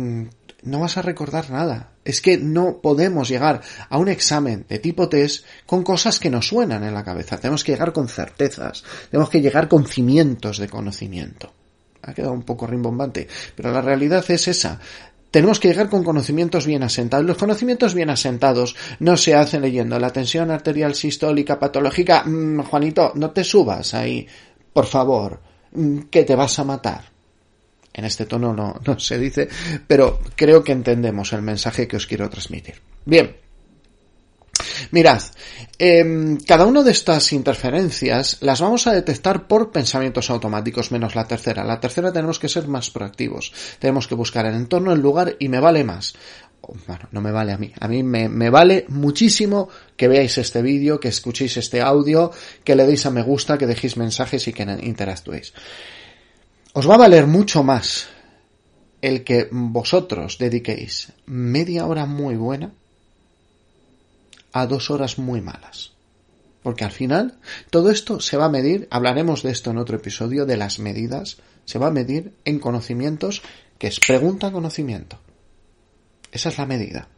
no 0.63 0.79
vas 0.79 0.97
a 0.97 1.01
recordar 1.01 1.49
nada. 1.49 1.93
Es 2.05 2.21
que 2.21 2.37
no 2.37 2.81
podemos 2.81 3.29
llegar 3.29 3.61
a 3.89 3.97
un 3.97 4.09
examen 4.09 4.65
de 4.67 4.77
tipo 4.79 5.09
test 5.09 5.45
con 5.65 5.83
cosas 5.83 6.19
que 6.19 6.29
nos 6.29 6.49
suenan 6.49 6.83
en 6.83 6.93
la 6.93 7.05
cabeza. 7.05 7.37
Tenemos 7.37 7.63
que 7.63 7.71
llegar 7.71 7.93
con 7.93 8.09
certezas, 8.09 8.83
tenemos 9.09 9.29
que 9.29 9.41
llegar 9.41 9.69
con 9.69 9.87
cimientos 9.87 10.57
de 10.57 10.67
conocimiento 10.67 11.53
ha 12.03 12.13
quedado 12.13 12.33
un 12.33 12.43
poco 12.43 12.67
rimbombante, 12.67 13.27
pero 13.55 13.71
la 13.71 13.81
realidad 13.81 14.23
es 14.29 14.47
esa. 14.47 14.79
Tenemos 15.31 15.59
que 15.59 15.69
llegar 15.69 15.89
con 15.89 16.03
conocimientos 16.03 16.67
bien 16.67 16.83
asentados. 16.83 17.25
Los 17.25 17.37
conocimientos 17.37 17.95
bien 17.95 18.11
asentados 18.11 18.75
no 18.99 19.17
se 19.17 19.33
hacen 19.33 19.63
leyendo 19.63 19.97
la 19.97 20.11
tensión 20.11 20.51
arterial 20.51 20.93
sistólica 20.93 21.57
patológica. 21.57 22.23
Mm, 22.23 22.61
Juanito, 22.61 23.13
no 23.15 23.31
te 23.31 23.43
subas 23.43 23.95
ahí, 23.95 24.27
por 24.71 24.85
favor, 24.85 25.41
mm, 25.71 26.01
que 26.11 26.23
te 26.23 26.35
vas 26.35 26.59
a 26.59 26.63
matar. 26.63 27.05
En 27.93 28.05
este 28.05 28.25
tono 28.25 28.53
no, 28.53 28.79
no 28.85 28.99
se 28.99 29.17
dice, 29.17 29.49
pero 29.87 30.19
creo 30.35 30.63
que 30.63 30.71
entendemos 30.71 31.33
el 31.33 31.41
mensaje 31.41 31.87
que 31.87 31.97
os 31.97 32.05
quiero 32.05 32.29
transmitir. 32.29 32.75
Bien, 33.05 33.35
Mirad, 34.91 35.21
eh, 35.79 36.37
cada 36.45 36.65
una 36.65 36.83
de 36.83 36.91
estas 36.91 37.33
interferencias 37.33 38.37
las 38.41 38.61
vamos 38.61 38.87
a 38.87 38.93
detectar 38.93 39.47
por 39.47 39.71
pensamientos 39.71 40.29
automáticos, 40.29 40.91
menos 40.91 41.15
la 41.15 41.27
tercera. 41.27 41.63
La 41.63 41.79
tercera 41.79 42.11
tenemos 42.11 42.39
que 42.39 42.49
ser 42.49 42.67
más 42.67 42.89
proactivos. 42.89 43.51
Tenemos 43.79 44.07
que 44.07 44.15
buscar 44.15 44.45
el 44.45 44.55
entorno, 44.55 44.93
el 44.93 45.01
lugar 45.01 45.35
y 45.39 45.49
me 45.49 45.59
vale 45.59 45.83
más. 45.83 46.13
Bueno, 46.87 47.09
no 47.11 47.21
me 47.21 47.31
vale 47.31 47.51
a 47.51 47.57
mí. 47.57 47.73
A 47.79 47.87
mí 47.87 48.03
me, 48.03 48.29
me 48.29 48.49
vale 48.49 48.85
muchísimo 48.87 49.67
que 49.97 50.07
veáis 50.07 50.37
este 50.37 50.61
vídeo, 50.61 50.99
que 50.99 51.09
escuchéis 51.09 51.57
este 51.57 51.81
audio, 51.81 52.31
que 52.63 52.75
le 52.75 52.85
deis 52.85 53.05
a 53.05 53.11
me 53.11 53.21
gusta, 53.21 53.57
que 53.57 53.67
dejéis 53.67 53.97
mensajes 53.97 54.47
y 54.47 54.53
que 54.53 54.63
interactuéis. 54.63 55.53
Os 56.73 56.89
va 56.89 56.95
a 56.95 56.99
valer 56.99 57.27
mucho 57.27 57.63
más 57.63 58.07
el 59.01 59.25
que 59.25 59.49
vosotros 59.51 60.37
dediquéis 60.37 61.11
media 61.25 61.85
hora 61.85 62.05
muy 62.05 62.35
buena 62.35 62.73
a 64.53 64.65
dos 64.67 64.89
horas 64.89 65.17
muy 65.17 65.41
malas. 65.41 65.91
Porque 66.61 66.85
al 66.85 66.91
final 66.91 67.39
todo 67.69 67.89
esto 67.89 68.21
se 68.21 68.37
va 68.37 68.45
a 68.45 68.49
medir, 68.49 68.87
hablaremos 68.89 69.43
de 69.43 69.51
esto 69.51 69.71
en 69.71 69.77
otro 69.77 69.97
episodio, 69.97 70.45
de 70.45 70.55
las 70.55 70.79
medidas, 70.79 71.37
se 71.65 71.79
va 71.79 71.87
a 71.87 71.91
medir 71.91 72.33
en 72.45 72.59
conocimientos 72.59 73.41
que 73.77 73.87
es 73.87 73.99
pregunta 73.99 74.51
conocimiento. 74.51 75.19
Esa 76.31 76.49
es 76.49 76.57
la 76.57 76.65
medida. 76.65 77.09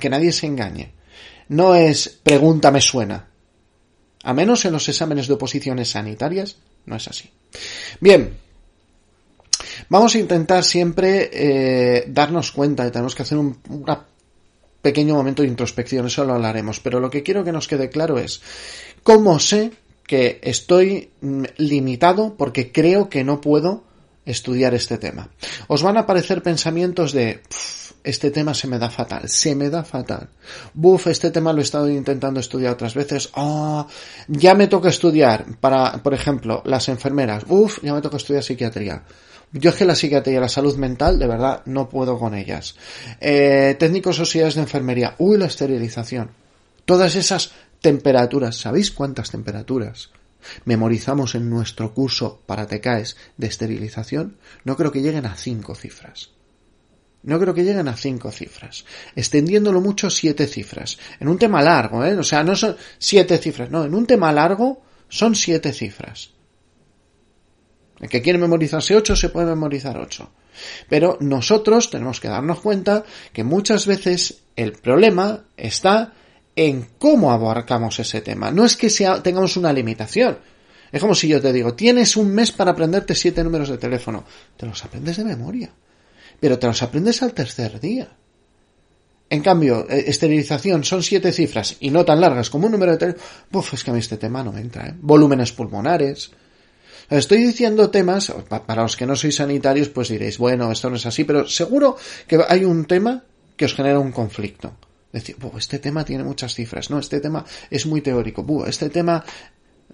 Que 0.00 0.08
nadie 0.08 0.32
se 0.32 0.46
engañe. 0.46 0.94
No 1.48 1.74
es 1.74 2.08
pregunta 2.08 2.70
me 2.70 2.80
suena. 2.80 3.28
A 4.22 4.32
menos 4.32 4.64
en 4.64 4.72
los 4.72 4.88
exámenes 4.88 5.26
de 5.26 5.34
oposiciones 5.34 5.90
sanitarias, 5.90 6.56
no 6.86 6.96
es 6.96 7.08
así. 7.08 7.30
Bien, 8.00 8.38
vamos 9.88 10.14
a 10.14 10.18
intentar 10.18 10.64
siempre 10.64 11.30
eh, 11.32 12.04
darnos 12.08 12.52
cuenta, 12.52 12.86
y 12.86 12.90
tenemos 12.90 13.14
que 13.14 13.22
hacer 13.22 13.36
un, 13.36 13.58
pequeño 14.84 15.14
momento 15.14 15.42
de 15.42 15.48
introspección, 15.48 16.06
eso 16.06 16.24
lo 16.24 16.34
hablaremos, 16.34 16.78
pero 16.78 17.00
lo 17.00 17.08
que 17.08 17.22
quiero 17.22 17.42
que 17.42 17.52
nos 17.52 17.66
quede 17.66 17.88
claro 17.88 18.18
es 18.18 18.42
cómo 19.02 19.38
sé 19.38 19.72
que 20.06 20.38
estoy 20.42 21.10
mm, 21.22 21.44
limitado 21.56 22.36
porque 22.36 22.70
creo 22.70 23.08
que 23.08 23.24
no 23.24 23.40
puedo 23.40 23.82
estudiar 24.26 24.74
este 24.74 24.98
tema. 24.98 25.30
Os 25.68 25.82
van 25.82 25.96
a 25.96 26.00
aparecer 26.00 26.42
pensamientos 26.42 27.12
de 27.12 27.40
este 28.04 28.30
tema 28.30 28.52
se 28.52 28.68
me 28.68 28.78
da 28.78 28.90
fatal, 28.90 29.28
se 29.30 29.54
me 29.54 29.70
da 29.70 29.82
fatal. 29.82 30.28
Buf, 30.74 31.06
este 31.06 31.30
tema 31.30 31.54
lo 31.54 31.60
he 31.60 31.62
estado 31.62 31.88
intentando 31.88 32.38
estudiar 32.38 32.74
otras 32.74 32.94
veces. 32.94 33.30
Ah, 33.34 33.86
ya 34.28 34.54
me 34.54 34.68
toca 34.68 34.90
estudiar 34.90 35.46
para, 35.58 36.02
por 36.02 36.12
ejemplo, 36.12 36.62
las 36.66 36.90
enfermeras. 36.90 37.46
Buf, 37.46 37.78
ya 37.82 37.94
me 37.94 38.02
toca 38.02 38.18
estudiar 38.18 38.42
psiquiatría. 38.42 39.02
Yo 39.56 39.70
es 39.70 39.76
que 39.76 39.84
la 39.84 39.94
psiquiatría 39.94 40.38
y 40.38 40.40
la 40.40 40.48
salud 40.48 40.76
mental, 40.76 41.16
de 41.16 41.28
verdad, 41.28 41.62
no 41.66 41.88
puedo 41.88 42.18
con 42.18 42.34
ellas. 42.34 42.74
Eh, 43.20 43.76
técnicos 43.78 44.16
sociedades 44.16 44.56
de 44.56 44.62
enfermería. 44.62 45.14
Uy, 45.18 45.38
la 45.38 45.46
esterilización. 45.46 46.32
Todas 46.84 47.14
esas 47.14 47.52
temperaturas. 47.80 48.56
¿Sabéis 48.56 48.90
cuántas 48.90 49.30
temperaturas 49.30 50.10
memorizamos 50.64 51.36
en 51.36 51.48
nuestro 51.48 51.94
curso 51.94 52.42
para 52.46 52.66
TECAES 52.66 53.16
de 53.36 53.46
esterilización? 53.46 54.38
No 54.64 54.76
creo 54.76 54.90
que 54.90 55.02
lleguen 55.02 55.24
a 55.24 55.36
cinco 55.36 55.76
cifras. 55.76 56.30
No 57.22 57.38
creo 57.38 57.54
que 57.54 57.62
lleguen 57.62 57.86
a 57.86 57.96
cinco 57.96 58.32
cifras. 58.32 58.84
Extendiéndolo 59.14 59.80
mucho, 59.80 60.10
siete 60.10 60.48
cifras. 60.48 60.98
En 61.20 61.28
un 61.28 61.38
tema 61.38 61.62
largo, 61.62 62.04
¿eh? 62.04 62.16
O 62.16 62.24
sea, 62.24 62.42
no 62.42 62.56
son 62.56 62.76
siete 62.98 63.38
cifras, 63.38 63.70
no, 63.70 63.84
en 63.84 63.94
un 63.94 64.04
tema 64.04 64.32
largo 64.32 64.82
son 65.08 65.36
siete 65.36 65.72
cifras. 65.72 66.33
El 68.00 68.08
que 68.08 68.22
quiere 68.22 68.38
memorizarse 68.38 68.96
8 68.96 69.16
se 69.16 69.28
puede 69.28 69.46
memorizar 69.46 69.96
8. 69.98 70.30
Pero 70.88 71.16
nosotros 71.20 71.90
tenemos 71.90 72.20
que 72.20 72.28
darnos 72.28 72.60
cuenta 72.60 73.04
que 73.32 73.44
muchas 73.44 73.86
veces 73.86 74.42
el 74.56 74.72
problema 74.72 75.44
está 75.56 76.12
en 76.56 76.86
cómo 76.98 77.32
abarcamos 77.32 77.98
ese 77.98 78.20
tema. 78.20 78.50
No 78.50 78.64
es 78.64 78.76
que 78.76 78.90
sea, 78.90 79.22
tengamos 79.22 79.56
una 79.56 79.72
limitación. 79.72 80.38
Es 80.92 81.00
como 81.00 81.14
si 81.14 81.26
yo 81.26 81.40
te 81.40 81.52
digo, 81.52 81.74
tienes 81.74 82.16
un 82.16 82.32
mes 82.32 82.52
para 82.52 82.70
aprenderte 82.70 83.14
siete 83.14 83.42
números 83.42 83.68
de 83.68 83.78
teléfono. 83.78 84.24
Te 84.56 84.66
los 84.66 84.84
aprendes 84.84 85.16
de 85.16 85.24
memoria. 85.24 85.72
Pero 86.38 86.58
te 86.58 86.66
los 86.66 86.82
aprendes 86.82 87.22
al 87.22 87.32
tercer 87.32 87.80
día. 87.80 88.08
En 89.30 89.40
cambio, 89.40 89.88
eh, 89.88 90.04
esterilización 90.06 90.84
son 90.84 91.02
siete 91.02 91.32
cifras 91.32 91.76
y 91.80 91.90
no 91.90 92.04
tan 92.04 92.20
largas 92.20 92.50
como 92.50 92.66
un 92.66 92.72
número 92.72 92.92
de 92.92 92.98
teléfono. 92.98 93.24
Uf, 93.52 93.74
es 93.74 93.82
que 93.82 93.90
a 93.90 93.94
mí 93.94 93.98
este 93.98 94.18
tema 94.18 94.44
no 94.44 94.52
me 94.52 94.60
entra, 94.60 94.86
¿eh? 94.86 94.94
Volúmenes 95.00 95.50
pulmonares, 95.52 96.30
Estoy 97.10 97.38
diciendo 97.44 97.90
temas, 97.90 98.32
para 98.66 98.82
los 98.82 98.96
que 98.96 99.06
no 99.06 99.16
sois 99.16 99.36
sanitarios, 99.36 99.88
pues 99.88 100.08
diréis, 100.08 100.38
bueno, 100.38 100.72
esto 100.72 100.90
no 100.90 100.96
es 100.96 101.06
así, 101.06 101.24
pero 101.24 101.46
seguro 101.46 101.96
que 102.26 102.40
hay 102.48 102.64
un 102.64 102.84
tema 102.86 103.24
que 103.56 103.66
os 103.66 103.74
genera 103.74 103.98
un 103.98 104.12
conflicto. 104.12 104.76
Decir, 105.12 105.36
este 105.56 105.78
tema 105.78 106.04
tiene 106.04 106.24
muchas 106.24 106.54
cifras, 106.54 106.90
no, 106.90 106.98
este 106.98 107.20
tema 107.20 107.44
es 107.70 107.86
muy 107.86 108.00
teórico, 108.00 108.66
este 108.66 108.90
tema 108.90 109.24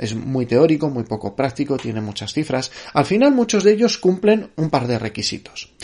es 0.01 0.15
muy 0.15 0.47
teórico, 0.47 0.89
muy 0.89 1.05
poco 1.05 1.37
práctico, 1.37 1.77
tiene 1.77 2.01
muchas 2.01 2.33
cifras. 2.33 2.73
Al 2.95 3.05
final 3.05 3.33
muchos 3.33 3.65
de 3.65 3.73
ellos 3.73 3.99
cumplen 3.99 4.49
un 4.57 4.71
par 4.71 4.87
de 4.87 4.99
requisitos. 4.99 5.75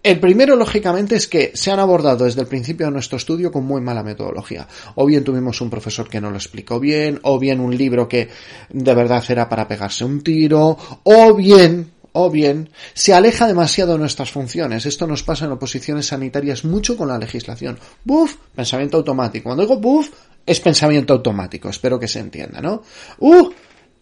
El 0.00 0.20
primero, 0.20 0.54
lógicamente, 0.54 1.16
es 1.16 1.26
que 1.26 1.50
se 1.54 1.72
han 1.72 1.80
abordado 1.80 2.24
desde 2.24 2.40
el 2.40 2.46
principio 2.46 2.86
de 2.86 2.92
nuestro 2.92 3.16
estudio 3.16 3.50
con 3.50 3.64
muy 3.64 3.80
mala 3.80 4.04
metodología. 4.04 4.68
O 4.94 5.06
bien 5.06 5.24
tuvimos 5.24 5.60
un 5.60 5.70
profesor 5.70 6.08
que 6.08 6.20
no 6.20 6.30
lo 6.30 6.36
explicó 6.36 6.78
bien, 6.78 7.18
o 7.22 7.36
bien 7.40 7.58
un 7.58 7.76
libro 7.76 8.08
que 8.08 8.28
de 8.70 8.94
verdad 8.94 9.24
era 9.28 9.48
para 9.48 9.66
pegarse 9.66 10.04
un 10.04 10.22
tiro, 10.22 10.78
o 11.02 11.34
bien 11.34 11.94
o 12.16 12.30
bien 12.30 12.70
se 12.92 13.12
aleja 13.12 13.48
demasiado 13.48 13.94
de 13.94 13.98
nuestras 13.98 14.30
funciones. 14.30 14.86
Esto 14.86 15.06
nos 15.08 15.24
pasa 15.24 15.46
en 15.46 15.52
oposiciones 15.52 16.06
sanitarias 16.06 16.64
mucho 16.64 16.96
con 16.96 17.08
la 17.08 17.18
legislación. 17.18 17.76
Buf, 18.04 18.36
pensamiento 18.54 18.98
automático. 18.98 19.44
Cuando 19.44 19.64
digo 19.64 19.78
buf, 19.78 20.10
es 20.46 20.60
pensamiento 20.60 21.14
automático. 21.14 21.68
Espero 21.68 21.98
que 21.98 22.08
se 22.08 22.20
entienda, 22.20 22.60
¿no? 22.60 22.82
Uh, 23.18 23.50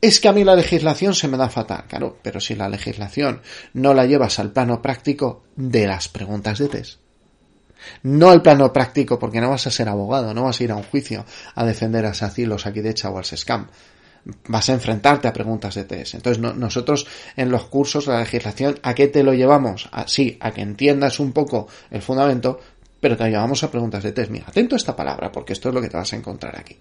es 0.00 0.18
que 0.20 0.28
a 0.28 0.32
mí 0.32 0.42
la 0.42 0.56
legislación 0.56 1.14
se 1.14 1.28
me 1.28 1.36
da 1.36 1.48
fatal. 1.48 1.84
Claro, 1.88 2.18
pero 2.22 2.40
si 2.40 2.54
la 2.54 2.68
legislación 2.68 3.40
no 3.74 3.94
la 3.94 4.06
llevas 4.06 4.38
al 4.38 4.52
plano 4.52 4.82
práctico 4.82 5.44
de 5.54 5.86
las 5.86 6.08
preguntas 6.08 6.58
de 6.58 6.68
test. 6.68 7.00
No 8.02 8.30
al 8.30 8.42
plano 8.42 8.72
práctico, 8.72 9.18
porque 9.18 9.40
no 9.40 9.50
vas 9.50 9.66
a 9.66 9.70
ser 9.70 9.88
abogado, 9.88 10.34
no 10.34 10.44
vas 10.44 10.60
a 10.60 10.64
ir 10.64 10.72
a 10.72 10.76
un 10.76 10.84
juicio 10.84 11.24
a 11.54 11.64
defender 11.64 12.06
a 12.06 12.14
Sacilos, 12.14 12.66
aquí 12.66 12.80
de 12.80 12.90
hecha 12.90 13.10
o 13.10 13.18
al 13.18 13.24
SESCAM 13.24 13.68
vas 14.48 14.68
a 14.68 14.74
enfrentarte 14.74 15.28
a 15.28 15.32
preguntas 15.32 15.74
de 15.74 15.84
test. 15.84 16.14
Entonces, 16.14 16.40
nosotros 16.40 17.06
en 17.36 17.50
los 17.50 17.64
cursos, 17.64 18.06
la 18.06 18.20
legislación, 18.20 18.78
¿a 18.82 18.94
qué 18.94 19.08
te 19.08 19.22
lo 19.22 19.34
llevamos? 19.34 19.88
A, 19.92 20.06
sí, 20.06 20.36
a 20.40 20.52
que 20.52 20.62
entiendas 20.62 21.20
un 21.20 21.32
poco 21.32 21.68
el 21.90 22.02
fundamento, 22.02 22.60
pero 23.02 23.16
te 23.16 23.24
lo 23.24 23.30
llevamos 23.30 23.64
a 23.64 23.70
preguntas 23.70 24.04
de 24.04 24.12
test. 24.12 24.30
Mira, 24.30 24.44
atento 24.46 24.76
a 24.76 24.78
esta 24.78 24.94
palabra, 24.94 25.32
porque 25.32 25.54
esto 25.54 25.68
es 25.68 25.74
lo 25.74 25.80
que 25.80 25.88
te 25.88 25.96
vas 25.96 26.12
a 26.12 26.16
encontrar 26.16 26.56
aquí. 26.56 26.78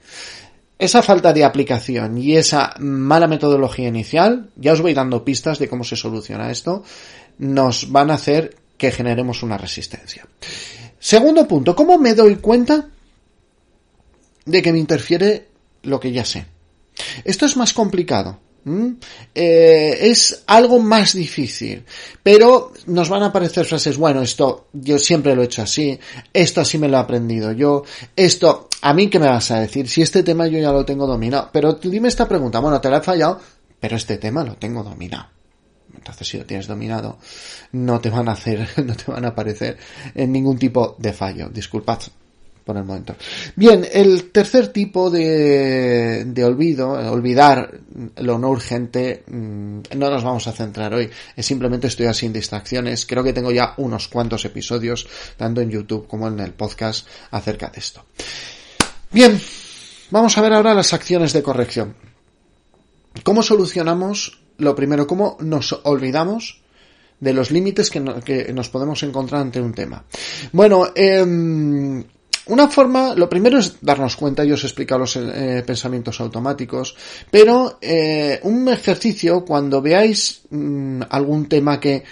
Esa 0.77 1.01
falta 1.01 1.33
de 1.33 1.43
aplicación 1.43 2.15
y 2.19 2.35
esa 2.37 2.75
mala 2.77 3.25
metodología 3.25 3.87
inicial, 3.87 4.51
ya 4.55 4.73
os 4.73 4.81
voy 4.81 4.93
dando 4.93 5.25
pistas 5.25 5.57
de 5.57 5.67
cómo 5.67 5.83
se 5.83 5.95
soluciona 5.95 6.51
esto, 6.51 6.83
nos 7.39 7.91
van 7.91 8.11
a 8.11 8.13
hacer 8.13 8.55
que 8.77 8.91
generemos 8.91 9.41
una 9.41 9.57
resistencia. 9.57 10.27
Segundo 10.99 11.47
punto, 11.47 11.75
¿cómo 11.75 11.97
me 11.97 12.13
doy 12.13 12.35
cuenta 12.35 12.87
de 14.45 14.61
que 14.61 14.71
me 14.71 14.77
interfiere 14.77 15.47
lo 15.81 15.99
que 15.99 16.11
ya 16.11 16.23
sé? 16.23 16.45
Esto 17.23 17.47
es 17.47 17.57
más 17.57 17.73
complicado. 17.73 18.37
Eh, 18.63 19.97
es 20.01 20.43
algo 20.45 20.79
más 20.79 21.13
difícil, 21.13 21.83
pero 22.21 22.71
nos 22.85 23.09
van 23.09 23.23
a 23.23 23.27
aparecer 23.27 23.65
frases, 23.65 23.97
bueno, 23.97 24.21
esto 24.21 24.67
yo 24.73 24.99
siempre 24.99 25.35
lo 25.35 25.41
he 25.41 25.45
hecho 25.45 25.63
así, 25.63 25.99
esto 26.31 26.61
así 26.61 26.77
me 26.77 26.87
lo 26.87 26.97
he 26.97 26.99
aprendido 26.99 27.51
yo, 27.53 27.83
esto, 28.15 28.69
a 28.81 28.93
mí 28.93 29.09
qué 29.09 29.17
me 29.17 29.27
vas 29.27 29.49
a 29.49 29.61
decir, 29.61 29.87
si 29.87 30.03
este 30.03 30.21
tema 30.21 30.45
yo 30.45 30.59
ya 30.59 30.71
lo 30.71 30.85
tengo 30.85 31.07
dominado, 31.07 31.49
pero 31.51 31.73
dime 31.73 32.07
esta 32.07 32.27
pregunta, 32.27 32.59
bueno, 32.59 32.79
te 32.79 32.89
la 32.89 32.97
he 32.97 33.01
fallado, 33.01 33.39
pero 33.79 33.95
este 33.95 34.17
tema 34.17 34.43
lo 34.43 34.55
tengo 34.55 34.83
dominado. 34.83 35.27
Entonces, 35.93 36.27
si 36.27 36.37
lo 36.37 36.45
tienes 36.45 36.67
dominado, 36.67 37.17
no 37.73 37.99
te 37.99 38.09
van 38.09 38.29
a 38.29 38.31
hacer, 38.31 38.67
no 38.85 38.95
te 38.95 39.11
van 39.11 39.25
a 39.25 39.29
aparecer 39.29 39.77
en 40.15 40.31
ningún 40.31 40.57
tipo 40.57 40.95
de 40.97 41.13
fallo. 41.13 41.49
Disculpad 41.49 41.99
por 42.63 42.77
el 42.77 42.83
momento. 42.83 43.15
Bien, 43.55 43.85
el 43.91 44.31
tercer 44.31 44.67
tipo 44.69 45.09
de, 45.09 46.25
de 46.25 46.45
olvido, 46.45 46.91
olvidar 47.11 47.79
lo 48.17 48.37
no 48.37 48.49
urgente, 48.49 49.23
mm, 49.27 49.79
no 49.97 50.09
nos 50.09 50.23
vamos 50.23 50.47
a 50.47 50.51
centrar 50.51 50.93
hoy. 50.93 51.09
Es 51.35 51.45
simplemente 51.45 51.87
estudiar 51.87 52.15
sin 52.15 52.33
distracciones. 52.33 53.05
Creo 53.05 53.23
que 53.23 53.33
tengo 53.33 53.51
ya 53.51 53.73
unos 53.77 54.07
cuantos 54.07 54.45
episodios, 54.45 55.07
tanto 55.37 55.61
en 55.61 55.69
YouTube 55.69 56.07
como 56.07 56.27
en 56.27 56.39
el 56.39 56.53
podcast, 56.53 57.07
acerca 57.31 57.69
de 57.69 57.79
esto. 57.79 58.05
Bien, 59.11 59.39
vamos 60.11 60.37
a 60.37 60.41
ver 60.41 60.53
ahora 60.53 60.73
las 60.73 60.93
acciones 60.93 61.33
de 61.33 61.43
corrección. 61.43 61.95
¿Cómo 63.23 63.43
solucionamos 63.43 64.41
lo 64.57 64.75
primero? 64.75 65.07
¿Cómo 65.07 65.37
nos 65.41 65.73
olvidamos 65.83 66.61
de 67.19 67.33
los 67.33 67.51
límites 67.51 67.89
que, 67.89 68.03
que 68.23 68.53
nos 68.53 68.69
podemos 68.69 69.03
encontrar 69.03 69.41
ante 69.41 69.59
un 69.59 69.73
tema? 69.73 70.05
Bueno, 70.53 70.87
eh, 70.95 72.05
una 72.47 72.67
forma, 72.67 73.13
lo 73.15 73.29
primero 73.29 73.59
es 73.59 73.77
darnos 73.81 74.15
cuenta, 74.15 74.43
yo 74.43 74.55
os 74.55 74.63
he 74.63 74.67
explicado 74.67 74.99
los 74.99 75.15
eh, 75.15 75.63
pensamientos 75.65 76.19
automáticos, 76.19 76.95
pero 77.29 77.77
eh, 77.81 78.39
un 78.43 78.67
ejercicio 78.67 79.45
cuando 79.45 79.81
veáis 79.81 80.41
mm, 80.49 81.03
algún 81.09 81.47
tema 81.47 81.79
que 81.79 82.03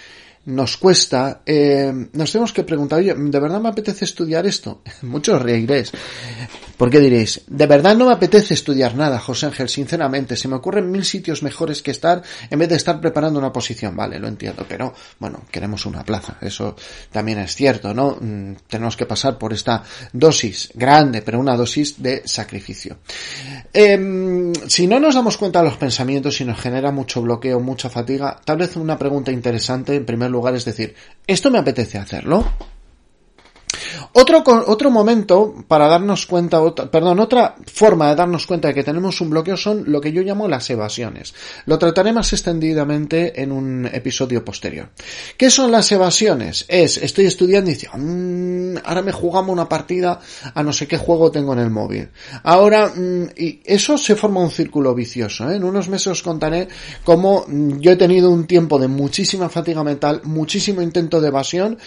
nos 0.45 0.77
cuesta, 0.77 1.41
eh, 1.45 1.93
nos 2.13 2.31
tenemos 2.31 2.53
que 2.53 2.63
preguntar, 2.63 2.99
oye, 2.99 3.13
¿de 3.13 3.39
verdad 3.39 3.61
me 3.61 3.69
apetece 3.69 4.05
estudiar 4.05 4.45
esto? 4.45 4.81
Muchos 5.01 5.41
reiréis. 5.41 5.91
¿Por 6.79 6.89
qué 6.89 7.01
diréis? 7.01 7.41
De 7.47 7.67
verdad 7.67 7.93
no 7.93 8.05
me 8.05 8.13
apetece 8.13 8.53
estudiar 8.53 8.95
nada, 8.95 9.19
José 9.19 9.47
Ángel, 9.47 9.67
sinceramente. 9.67 10.37
Se 10.37 10.47
me 10.47 10.55
ocurren 10.55 10.89
mil 10.89 11.03
sitios 11.03 11.43
mejores 11.43 11.81
que 11.81 11.91
estar 11.91 12.23
en 12.49 12.57
vez 12.57 12.69
de 12.69 12.77
estar 12.77 13.01
preparando 13.01 13.37
una 13.37 13.51
posición. 13.51 13.97
Vale, 13.97 14.17
lo 14.17 14.29
entiendo, 14.29 14.65
pero 14.65 14.93
bueno, 15.19 15.41
queremos 15.51 15.85
una 15.85 16.05
plaza. 16.05 16.37
Eso 16.39 16.77
también 17.11 17.39
es 17.39 17.53
cierto, 17.53 17.93
¿no? 17.93 18.17
Mm, 18.21 18.53
tenemos 18.69 18.95
que 18.95 19.05
pasar 19.05 19.37
por 19.37 19.51
esta 19.51 19.83
dosis 20.13 20.69
grande, 20.73 21.21
pero 21.21 21.41
una 21.41 21.57
dosis 21.57 22.01
de 22.01 22.21
sacrificio. 22.25 22.99
Em, 23.73 24.53
si 24.67 24.87
no 24.87 25.01
nos 25.01 25.15
damos 25.15 25.35
cuenta 25.35 25.59
de 25.59 25.65
los 25.65 25.77
pensamientos 25.77 26.39
y 26.39 26.45
nos 26.45 26.61
genera 26.61 26.91
mucho 26.91 27.21
bloqueo, 27.21 27.59
mucha 27.59 27.89
fatiga, 27.89 28.39
tal 28.45 28.55
vez 28.55 28.77
una 28.77 28.97
pregunta 28.97 29.33
interesante 29.33 29.95
en 29.95 30.05
primer 30.05 30.28
lugar 30.31 30.55
es 30.55 30.65
decir, 30.65 30.95
¿esto 31.27 31.51
me 31.51 31.59
apetece 31.59 31.97
hacerlo? 31.97 32.45
Otro, 34.13 34.43
otro 34.67 34.91
momento 34.91 35.53
para 35.67 35.87
darnos 35.87 36.25
cuenta, 36.25 36.61
otra, 36.61 36.89
perdón, 36.89 37.19
otra 37.19 37.55
forma 37.65 38.09
de 38.09 38.15
darnos 38.15 38.45
cuenta 38.45 38.69
de 38.69 38.73
que 38.73 38.83
tenemos 38.83 39.21
un 39.21 39.29
bloqueo 39.29 39.57
son 39.57 39.83
lo 39.87 40.01
que 40.01 40.11
yo 40.11 40.21
llamo 40.21 40.47
las 40.47 40.69
evasiones. 40.69 41.33
Lo 41.65 41.77
trataré 41.77 42.13
más 42.13 42.31
extendidamente 42.33 43.41
en 43.41 43.51
un 43.51 43.85
episodio 43.85 44.43
posterior. 44.43 44.89
¿Qué 45.37 45.49
son 45.49 45.71
las 45.71 45.91
evasiones? 45.91 46.65
Es, 46.67 46.97
estoy 46.97 47.25
estudiando 47.25 47.71
y 47.71 47.75
digo, 47.75 47.93
mmm, 47.95 48.77
ahora 48.83 49.01
me 49.01 49.11
jugamos 49.11 49.53
una 49.53 49.69
partida 49.69 50.19
a 50.53 50.63
no 50.63 50.73
sé 50.73 50.87
qué 50.87 50.97
juego 50.97 51.31
tengo 51.31 51.53
en 51.53 51.59
el 51.59 51.69
móvil. 51.69 52.09
Ahora, 52.43 52.91
mmm, 52.95 53.25
y 53.35 53.61
eso 53.65 53.97
se 53.97 54.15
forma 54.15 54.41
un 54.41 54.51
círculo 54.51 54.93
vicioso. 54.93 55.49
¿eh? 55.49 55.55
En 55.55 55.63
unos 55.63 55.89
meses 55.89 56.07
os 56.07 56.23
contaré 56.23 56.67
cómo 57.03 57.45
mm, 57.47 57.79
yo 57.79 57.91
he 57.91 57.95
tenido 57.95 58.29
un 58.29 58.45
tiempo 58.47 58.79
de 58.79 58.87
muchísima 58.87 59.49
fatiga 59.49 59.83
mental, 59.83 60.21
muchísimo 60.23 60.81
intento 60.81 61.21
de 61.21 61.27
evasión 61.27 61.77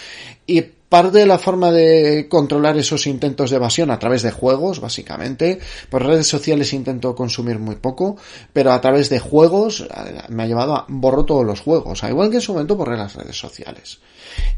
y 0.47 0.65
parte 0.93 1.21
de 1.21 1.27
la 1.27 1.39
forma 1.39 1.73
de 1.73 2.29
controlar 2.29 2.77
esos 2.77 3.07
intentos 3.07 3.49
de 3.49 3.57
evasión 3.57 3.91
a 3.91 3.99
través 3.99 4.21
de 4.21 4.31
juegos, 4.31 4.79
básicamente. 4.79 5.59
Por 5.89 6.05
redes 6.05 6.27
sociales 6.27 6.75
intento 6.75 7.15
consumir 7.15 7.59
muy 7.59 7.77
poco, 7.77 8.19
pero 8.53 8.73
a 8.73 8.81
través 8.83 9.09
de 9.09 9.19
juegos 9.19 9.81
eh, 9.81 9.87
me 10.29 10.43
ha 10.43 10.47
llevado 10.47 10.75
a 10.77 10.85
borro 10.91 11.25
todos 11.25 11.47
los 11.47 11.63
juegos, 11.63 12.05
a 12.05 12.11
igual 12.11 12.29
que 12.29 12.37
en 12.37 12.43
su 12.43 12.53
momento 12.53 12.77
por 12.77 12.95
las 12.95 13.15
redes 13.15 13.39
sociales. 13.39 14.01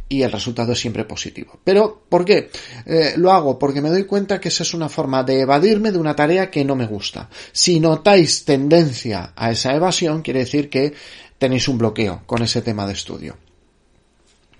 Y 0.08 0.22
el 0.22 0.32
resultado 0.32 0.72
es 0.72 0.80
siempre 0.80 1.04
positivo. 1.04 1.60
Pero, 1.62 2.02
¿por 2.08 2.24
qué? 2.24 2.50
Eh, 2.84 3.14
lo 3.16 3.30
hago 3.30 3.56
porque 3.56 3.80
me 3.80 3.90
doy 3.90 4.02
cuenta 4.02 4.40
que 4.40 4.48
esa 4.48 4.64
es 4.64 4.74
una 4.74 4.88
forma 4.88 5.22
de 5.22 5.42
evadirme 5.42 5.92
de 5.92 5.98
una 5.98 6.16
tarea 6.16 6.50
que 6.50 6.64
no 6.64 6.74
me 6.74 6.88
gusta. 6.88 7.30
Si 7.52 7.78
notáis 7.78 8.44
tendencia 8.44 9.34
a 9.36 9.52
esa 9.52 9.72
evasión, 9.72 10.22
quiere 10.22 10.40
decir 10.40 10.68
que 10.68 10.94
tenéis 11.38 11.68
un 11.68 11.78
bloqueo 11.78 12.22
con 12.26 12.42
ese 12.42 12.60
tema 12.60 12.88
de 12.88 12.94
estudio. 12.94 13.36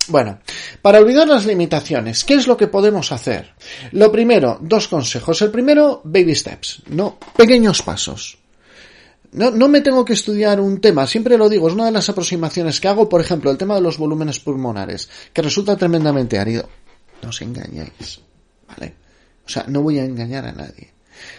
Bueno, 0.08 0.38
para 0.82 0.99
olvidar 0.99 1.26
las 1.28 1.46
limitaciones, 1.46 2.25
¿qué 2.25 2.34
es 2.34 2.46
lo 2.46 2.56
que 2.56 2.66
podemos 2.66 3.11
hacer? 3.12 3.54
Lo 3.92 4.12
primero, 4.12 4.58
dos 4.61 4.88
consejos. 4.88 5.40
El 5.42 5.50
primero, 5.50 6.02
baby 6.04 6.34
steps, 6.34 6.82
no, 6.88 7.18
pequeños 7.37 7.82
pasos. 7.82 8.38
No, 9.32 9.50
no 9.50 9.68
me 9.68 9.80
tengo 9.80 10.04
que 10.04 10.12
estudiar 10.12 10.61
un 10.61 10.80
tema, 10.80 11.06
siempre 11.06 11.37
lo 11.37 11.49
digo, 11.49 11.66
es 11.66 11.75
una 11.75 11.87
de 11.87 11.90
las 11.90 12.08
aproximaciones 12.08 12.80
que 12.80 12.88
hago, 12.88 13.08
por 13.08 13.20
ejemplo, 13.20 13.50
el 13.50 13.58
tema 13.58 13.75
de 13.75 13.80
los 13.80 13.99
volúmenes 13.99 14.38
pulmonares, 14.38 15.08
que 15.32 15.42
resulta 15.42 15.76
tremendamente 15.76 16.38
árido. 16.38 16.68
No 17.20 17.30
os 17.30 17.42
engañéis, 17.42 18.20
¿vale? 18.68 18.94
O 19.44 19.49
sea, 19.49 19.64
no 19.66 19.82
voy 19.82 19.99
a 19.99 20.04
engañar 20.04 20.46
a 20.46 20.52
nadie. 20.52 20.92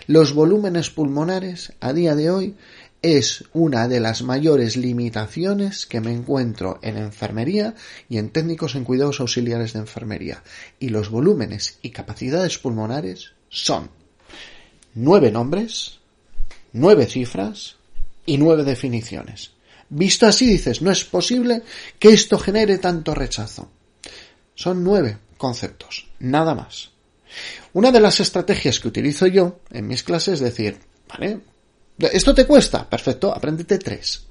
Los 0.07 0.33
volúmenes 0.33 0.89
pulmonares, 0.89 1.73
a 1.79 1.93
día 1.93 2.15
de 2.15 2.29
hoy, 2.29 2.55
es 3.05 3.43
una 3.53 3.87
de 3.87 3.99
las 3.99 4.23
mayores 4.23 4.75
limitaciones 4.75 5.85
que 5.85 6.01
me 6.01 6.11
encuentro 6.11 6.79
en 6.81 6.97
enfermería 6.97 7.75
y 8.09 8.17
en 8.17 8.31
técnicos 8.31 8.73
en 8.73 8.83
cuidados 8.83 9.19
auxiliares 9.19 9.73
de 9.73 9.79
enfermería. 9.79 10.41
Y 10.79 10.89
los 10.89 11.09
volúmenes 11.09 11.77
y 11.83 11.91
capacidades 11.91 12.57
pulmonares 12.57 13.33
son 13.47 13.91
nueve 14.95 15.31
nombres, 15.31 15.99
nueve 16.73 17.05
cifras 17.05 17.75
y 18.25 18.39
nueve 18.39 18.63
definiciones. 18.63 19.51
Visto 19.89 20.25
así 20.25 20.47
dices, 20.47 20.81
no 20.81 20.89
es 20.89 21.05
posible 21.05 21.61
que 21.99 22.09
esto 22.09 22.39
genere 22.39 22.79
tanto 22.79 23.13
rechazo. 23.13 23.69
Son 24.55 24.83
nueve 24.83 25.19
conceptos, 25.37 26.07
nada 26.17 26.55
más. 26.55 26.89
Una 27.73 27.91
de 27.91 27.99
las 27.99 28.19
estrategias 28.19 28.79
que 28.79 28.87
utilizo 28.87 29.27
yo 29.27 29.59
en 29.69 29.85
mis 29.85 30.01
clases 30.01 30.35
es 30.35 30.39
decir, 30.39 30.79
vale, 31.07 31.41
¿Esto 31.97 32.33
te 32.33 32.45
cuesta? 32.45 32.89
Perfecto, 32.89 33.33
apréndete 33.33 33.77
tres. 33.77 34.25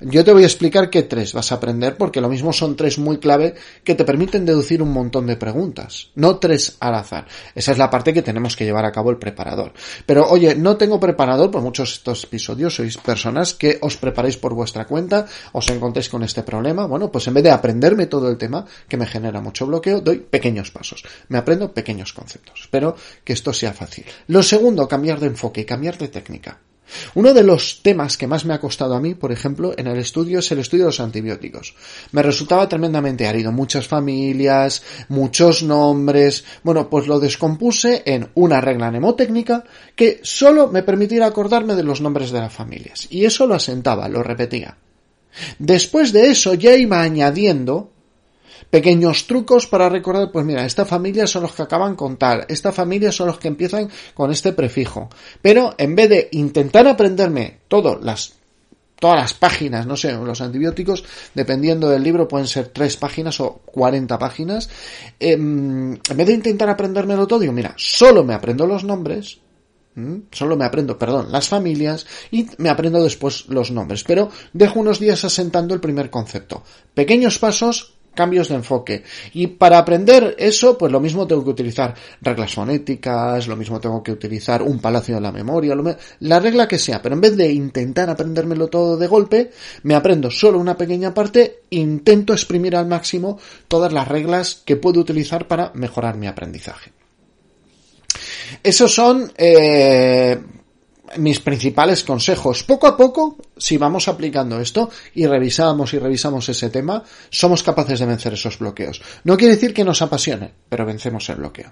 Yo 0.00 0.24
te 0.24 0.32
voy 0.32 0.44
a 0.44 0.46
explicar 0.46 0.90
qué 0.90 1.02
tres 1.02 1.32
vas 1.32 1.50
a 1.50 1.56
aprender 1.56 1.96
porque 1.96 2.20
lo 2.20 2.28
mismo 2.28 2.52
son 2.52 2.76
tres 2.76 2.98
muy 2.98 3.18
clave 3.18 3.56
que 3.82 3.96
te 3.96 4.04
permiten 4.04 4.46
deducir 4.46 4.80
un 4.80 4.92
montón 4.92 5.26
de 5.26 5.36
preguntas, 5.36 6.10
no 6.14 6.38
tres 6.38 6.76
al 6.78 6.94
azar. 6.94 7.26
Esa 7.52 7.72
es 7.72 7.78
la 7.78 7.90
parte 7.90 8.14
que 8.14 8.22
tenemos 8.22 8.54
que 8.54 8.64
llevar 8.64 8.84
a 8.84 8.92
cabo 8.92 9.10
el 9.10 9.16
preparador. 9.16 9.72
Pero 10.06 10.28
oye, 10.28 10.54
no 10.54 10.76
tengo 10.76 11.00
preparador, 11.00 11.50
por 11.50 11.62
muchos 11.62 11.88
de 11.88 11.94
estos 11.94 12.24
episodios 12.24 12.76
sois 12.76 12.96
personas 12.96 13.54
que 13.54 13.78
os 13.80 13.96
preparáis 13.96 14.36
por 14.36 14.54
vuestra 14.54 14.86
cuenta, 14.86 15.26
os 15.52 15.68
encontréis 15.68 16.08
con 16.08 16.22
este 16.22 16.44
problema. 16.44 16.86
Bueno, 16.86 17.10
pues 17.10 17.26
en 17.26 17.34
vez 17.34 17.42
de 17.42 17.50
aprenderme 17.50 18.06
todo 18.06 18.30
el 18.30 18.38
tema, 18.38 18.64
que 18.88 18.96
me 18.96 19.06
genera 19.06 19.40
mucho 19.40 19.66
bloqueo, 19.66 20.00
doy 20.00 20.18
pequeños 20.18 20.70
pasos. 20.70 21.02
Me 21.26 21.38
aprendo 21.38 21.74
pequeños 21.74 22.12
conceptos. 22.12 22.60
Espero 22.60 22.94
que 23.24 23.32
esto 23.32 23.52
sea 23.52 23.72
fácil. 23.72 24.04
Lo 24.28 24.44
segundo, 24.44 24.86
cambiar 24.86 25.18
de 25.18 25.26
enfoque 25.26 25.66
cambiar 25.66 25.98
de 25.98 26.06
técnica. 26.06 26.60
Uno 27.14 27.34
de 27.34 27.42
los 27.42 27.80
temas 27.82 28.16
que 28.16 28.26
más 28.26 28.44
me 28.44 28.54
ha 28.54 28.60
costado 28.60 28.94
a 28.94 29.00
mí, 29.00 29.14
por 29.14 29.32
ejemplo, 29.32 29.74
en 29.76 29.86
el 29.86 29.98
estudio 29.98 30.38
es 30.38 30.50
el 30.52 30.58
estudio 30.58 30.84
de 30.84 30.88
los 30.88 31.00
antibióticos. 31.00 31.74
Me 32.12 32.22
resultaba 32.22 32.68
tremendamente 32.68 33.26
árido, 33.26 33.52
muchas 33.52 33.86
familias, 33.86 34.82
muchos 35.08 35.62
nombres. 35.62 36.44
Bueno, 36.62 36.88
pues 36.88 37.06
lo 37.06 37.20
descompuse 37.20 38.02
en 38.06 38.28
una 38.34 38.60
regla 38.60 38.90
mnemotécnica 38.90 39.64
que 39.94 40.20
solo 40.22 40.68
me 40.68 40.82
permitiera 40.82 41.26
acordarme 41.26 41.74
de 41.74 41.82
los 41.82 42.00
nombres 42.00 42.30
de 42.30 42.40
las 42.40 42.52
familias. 42.52 43.06
Y 43.10 43.24
eso 43.24 43.46
lo 43.46 43.54
asentaba, 43.54 44.08
lo 44.08 44.22
repetía. 44.22 44.76
Después 45.58 46.12
de 46.12 46.30
eso 46.30 46.54
ya 46.54 46.74
iba 46.74 47.00
añadiendo 47.00 47.92
pequeños 48.70 49.26
trucos 49.26 49.66
para 49.66 49.88
recordar, 49.88 50.30
pues 50.30 50.44
mira, 50.44 50.64
esta 50.64 50.84
familia 50.84 51.26
son 51.26 51.42
los 51.42 51.52
que 51.52 51.62
acaban 51.62 51.96
con 51.96 52.16
tal, 52.16 52.44
esta 52.48 52.72
familia 52.72 53.12
son 53.12 53.28
los 53.28 53.38
que 53.38 53.48
empiezan 53.48 53.88
con 54.14 54.30
este 54.30 54.52
prefijo. 54.52 55.08
Pero 55.42 55.74
en 55.78 55.94
vez 55.94 56.08
de 56.08 56.28
intentar 56.32 56.86
aprenderme 56.86 57.58
todas 57.68 58.02
las 58.02 58.34
todas 58.98 59.16
las 59.16 59.34
páginas, 59.34 59.86
no 59.86 59.96
sé, 59.96 60.12
los 60.12 60.40
antibióticos, 60.40 61.04
dependiendo 61.32 61.88
del 61.88 62.02
libro, 62.02 62.26
pueden 62.26 62.48
ser 62.48 62.68
tres 62.68 62.96
páginas 62.96 63.38
o 63.40 63.60
40 63.66 64.18
páginas. 64.18 64.68
Em, 65.20 65.92
en 65.92 66.16
vez 66.16 66.26
de 66.26 66.34
intentar 66.34 66.68
aprendérmelo 66.68 67.26
todo, 67.28 67.38
digo, 67.38 67.52
mira, 67.52 67.74
solo 67.76 68.24
me 68.24 68.34
aprendo 68.34 68.66
los 68.66 68.82
nombres, 68.82 69.38
Solo 70.30 70.56
me 70.56 70.64
aprendo, 70.64 70.96
perdón, 70.96 71.32
las 71.32 71.48
familias 71.48 72.06
y 72.30 72.46
me 72.58 72.68
aprendo 72.68 73.02
después 73.02 73.46
los 73.48 73.72
nombres. 73.72 74.04
Pero 74.04 74.30
dejo 74.52 74.78
unos 74.78 75.00
días 75.00 75.24
asentando 75.24 75.74
el 75.74 75.80
primer 75.80 76.08
concepto. 76.08 76.62
Pequeños 76.94 77.38
pasos 77.38 77.97
cambios 78.18 78.48
de 78.48 78.56
enfoque. 78.56 79.04
Y 79.32 79.46
para 79.46 79.78
aprender 79.78 80.34
eso, 80.40 80.76
pues 80.76 80.90
lo 80.90 80.98
mismo 80.98 81.24
tengo 81.24 81.44
que 81.44 81.50
utilizar 81.50 81.94
reglas 82.20 82.52
fonéticas, 82.52 83.46
lo 83.46 83.54
mismo 83.54 83.78
tengo 83.78 84.02
que 84.02 84.10
utilizar 84.10 84.60
un 84.60 84.80
palacio 84.80 85.14
de 85.14 85.20
la 85.20 85.30
memoria, 85.30 85.76
la 86.18 86.40
regla 86.40 86.66
que 86.66 86.80
sea, 86.80 87.00
pero 87.00 87.14
en 87.14 87.20
vez 87.20 87.36
de 87.36 87.52
intentar 87.52 88.10
aprendérmelo 88.10 88.66
todo 88.66 88.96
de 88.96 89.06
golpe, 89.06 89.52
me 89.84 89.94
aprendo 89.94 90.32
solo 90.32 90.58
una 90.58 90.76
pequeña 90.76 91.14
parte, 91.14 91.60
intento 91.70 92.32
exprimir 92.32 92.74
al 92.74 92.88
máximo 92.88 93.38
todas 93.68 93.92
las 93.92 94.08
reglas 94.08 94.62
que 94.64 94.74
puedo 94.74 94.98
utilizar 94.98 95.46
para 95.46 95.70
mejorar 95.74 96.16
mi 96.16 96.26
aprendizaje. 96.26 96.90
Esos 98.64 98.92
son 98.92 99.30
eh, 99.36 100.40
mis 101.16 101.40
principales 101.40 102.04
consejos. 102.04 102.62
Poco 102.64 102.86
a 102.86 102.96
poco, 102.96 103.36
si 103.56 103.76
vamos 103.76 104.08
aplicando 104.08 104.60
esto 104.60 104.90
y 105.14 105.26
revisamos 105.26 105.94
y 105.94 105.98
revisamos 105.98 106.48
ese 106.48 106.70
tema, 106.70 107.02
somos 107.30 107.62
capaces 107.62 108.00
de 108.00 108.06
vencer 108.06 108.34
esos 108.34 108.58
bloqueos. 108.58 109.00
No 109.24 109.36
quiere 109.36 109.54
decir 109.54 109.72
que 109.72 109.84
nos 109.84 110.02
apasione, 110.02 110.52
pero 110.68 110.86
vencemos 110.86 111.28
el 111.30 111.36
bloqueo. 111.36 111.70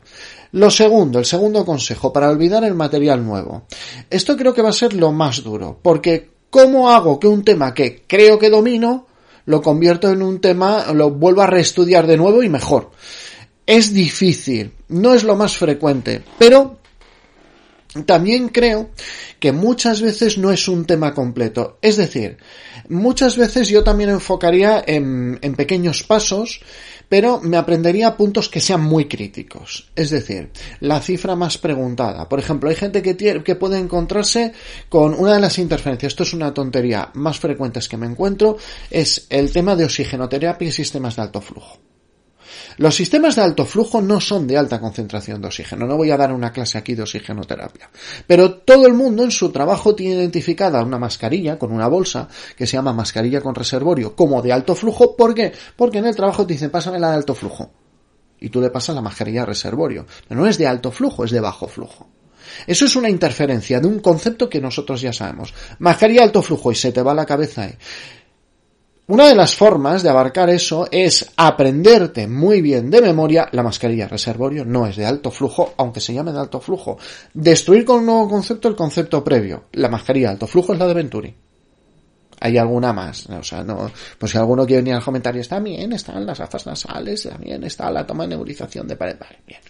Lo 0.52 0.70
segundo, 0.70 1.18
el 1.18 1.26
segundo 1.26 1.64
consejo, 1.64 2.12
para 2.12 2.30
olvidar 2.30 2.64
el 2.64 2.74
material 2.74 3.24
nuevo. 3.24 3.66
Esto 4.08 4.36
creo 4.36 4.54
que 4.54 4.62
va 4.62 4.70
a 4.70 4.72
ser 4.72 4.94
lo 4.94 5.12
más 5.12 5.42
duro, 5.42 5.78
porque 5.82 6.30
¿cómo 6.50 6.90
hago 6.90 7.20
que 7.20 7.28
un 7.28 7.44
tema 7.44 7.74
que 7.74 8.04
creo 8.06 8.38
que 8.38 8.50
domino, 8.50 9.06
lo 9.46 9.62
convierto 9.62 10.10
en 10.10 10.22
un 10.22 10.40
tema, 10.40 10.92
lo 10.92 11.10
vuelvo 11.10 11.42
a 11.42 11.46
reestudiar 11.46 12.06
de 12.06 12.16
nuevo 12.16 12.42
y 12.42 12.48
mejor? 12.48 12.90
Es 13.66 13.92
difícil, 13.92 14.72
no 14.88 15.14
es 15.14 15.24
lo 15.24 15.34
más 15.34 15.56
frecuente, 15.56 16.22
pero 16.38 16.78
también 18.04 18.48
creo 18.48 18.90
que 19.40 19.52
muchas 19.52 20.00
veces 20.00 20.38
no 20.38 20.50
es 20.50 20.68
un 20.68 20.84
tema 20.84 21.14
completo. 21.14 21.78
Es 21.82 21.96
decir, 21.96 22.38
muchas 22.88 23.36
veces 23.36 23.68
yo 23.68 23.84
también 23.84 24.10
enfocaría 24.10 24.82
en, 24.86 25.38
pequeños 25.56 26.02
pasos, 26.02 26.60
pero 27.08 27.40
me 27.40 27.56
aprendería 27.56 28.16
puntos 28.16 28.48
que 28.48 28.60
sean 28.60 28.82
muy 28.82 29.06
críticos. 29.06 29.90
Es 29.94 30.10
decir, 30.10 30.50
la 30.80 31.00
cifra 31.00 31.36
más 31.36 31.58
preguntada. 31.58 32.28
Por 32.28 32.38
ejemplo, 32.38 32.68
hay 32.68 32.76
gente 32.76 33.02
que, 33.02 33.16
que 33.16 33.56
puede 33.56 33.78
encontrarse 33.78 34.52
con 34.88 35.14
una 35.14 35.34
de 35.34 35.40
las 35.40 35.58
interferencias, 35.58 36.12
esto 36.12 36.24
es 36.24 36.34
una 36.34 36.52
tontería, 36.52 37.10
más 37.14 37.38
frecuentes 37.38 37.88
que 37.88 37.96
me 37.96 38.06
encuentro, 38.06 38.56
es 38.90 39.26
el 39.30 39.52
tema 39.52 39.76
de 39.76 39.84
oxigenoterapia 39.84 40.68
y 40.68 40.72
sistemas 40.72 41.16
de 41.16 41.22
alto 41.22 41.40
flujo. 41.40 41.78
Los 42.78 42.94
sistemas 42.94 43.36
de 43.36 43.42
alto 43.42 43.64
flujo 43.64 44.02
no 44.02 44.20
son 44.20 44.46
de 44.46 44.56
alta 44.56 44.80
concentración 44.80 45.40
de 45.40 45.48
oxígeno. 45.48 45.86
No 45.86 45.96
voy 45.96 46.10
a 46.10 46.16
dar 46.16 46.32
una 46.32 46.52
clase 46.52 46.76
aquí 46.76 46.94
de 46.94 47.02
oxigenoterapia. 47.02 47.88
Pero 48.26 48.54
todo 48.54 48.86
el 48.86 48.94
mundo 48.94 49.24
en 49.24 49.30
su 49.30 49.50
trabajo 49.50 49.94
tiene 49.94 50.16
identificada 50.16 50.82
una 50.82 50.98
mascarilla 50.98 51.58
con 51.58 51.72
una 51.72 51.88
bolsa 51.88 52.28
que 52.56 52.66
se 52.66 52.76
llama 52.76 52.92
mascarilla 52.92 53.40
con 53.40 53.54
reservorio 53.54 54.14
como 54.14 54.42
de 54.42 54.52
alto 54.52 54.74
flujo. 54.74 55.16
¿Por 55.16 55.34
qué? 55.34 55.52
Porque 55.76 55.98
en 55.98 56.06
el 56.06 56.16
trabajo 56.16 56.44
dicen 56.44 56.70
pásame 56.70 56.98
la 56.98 57.10
de 57.10 57.16
alto 57.16 57.34
flujo. 57.34 57.70
Y 58.38 58.50
tú 58.50 58.60
le 58.60 58.70
pasas 58.70 58.94
la 58.94 59.02
mascarilla 59.02 59.40
de 59.40 59.46
reservorio. 59.46 60.06
no 60.28 60.46
es 60.46 60.58
de 60.58 60.66
alto 60.66 60.90
flujo, 60.90 61.24
es 61.24 61.30
de 61.30 61.40
bajo 61.40 61.68
flujo. 61.68 62.08
Eso 62.66 62.84
es 62.84 62.96
una 62.96 63.08
interferencia 63.08 63.80
de 63.80 63.88
un 63.88 64.00
concepto 64.00 64.48
que 64.48 64.60
nosotros 64.60 65.00
ya 65.00 65.12
sabemos. 65.12 65.52
Mascarilla 65.78 66.22
alto 66.22 66.42
flujo 66.42 66.70
y 66.70 66.74
se 66.74 66.92
te 66.92 67.02
va 67.02 67.14
la 67.14 67.26
cabeza 67.26 67.68
una 69.08 69.28
de 69.28 69.36
las 69.36 69.54
formas 69.54 70.02
de 70.02 70.10
abarcar 70.10 70.50
eso 70.50 70.88
es 70.90 71.30
aprenderte 71.36 72.26
muy 72.26 72.60
bien 72.60 72.90
de 72.90 73.00
memoria 73.00 73.48
la 73.52 73.62
mascarilla 73.62 74.08
reservorio, 74.08 74.64
no 74.64 74.84
es 74.86 74.96
de 74.96 75.06
alto 75.06 75.30
flujo, 75.30 75.74
aunque 75.76 76.00
se 76.00 76.12
llame 76.12 76.32
de 76.32 76.40
alto 76.40 76.60
flujo. 76.60 76.98
Destruir 77.32 77.84
con 77.84 78.00
un 78.00 78.06
nuevo 78.06 78.28
concepto 78.28 78.66
el 78.66 78.74
concepto 78.74 79.22
previo. 79.22 79.66
La 79.72 79.88
mascarilla 79.88 80.28
de 80.28 80.32
alto 80.32 80.46
flujo 80.48 80.72
es 80.72 80.78
la 80.80 80.88
de 80.88 80.94
Venturi. 80.94 81.34
Hay 82.40 82.58
alguna 82.58 82.92
más, 82.92 83.26
o 83.26 83.42
sea, 83.42 83.62
no, 83.62 83.90
pues 84.18 84.32
si 84.32 84.38
alguno 84.38 84.66
quiere 84.66 84.82
venir 84.82 84.94
al 84.94 85.04
comentario, 85.04 85.42
también 85.46 85.92
están 85.92 86.26
las 86.26 86.38
gafas 86.38 86.66
nasales, 86.66 87.22
también 87.22 87.62
está 87.64 87.90
la 87.90 88.04
toma 88.04 88.24
de 88.24 88.30
nebulización 88.30 88.88
de 88.88 88.96
pared, 88.96 89.16
vale, 89.18 89.38
bien. 89.46 89.60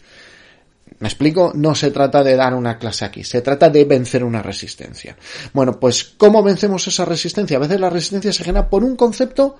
Me 0.98 1.08
explico, 1.08 1.52
no 1.54 1.74
se 1.74 1.90
trata 1.90 2.22
de 2.22 2.36
dar 2.36 2.54
una 2.54 2.78
clase 2.78 3.04
aquí, 3.04 3.22
se 3.22 3.42
trata 3.42 3.68
de 3.68 3.84
vencer 3.84 4.24
una 4.24 4.42
resistencia. 4.42 5.16
Bueno, 5.52 5.78
pues 5.78 6.04
¿cómo 6.16 6.42
vencemos 6.42 6.86
esa 6.88 7.04
resistencia? 7.04 7.58
A 7.58 7.60
veces 7.60 7.80
la 7.80 7.90
resistencia 7.90 8.32
se 8.32 8.44
genera 8.44 8.70
por 8.70 8.82
un 8.82 8.96
concepto 8.96 9.56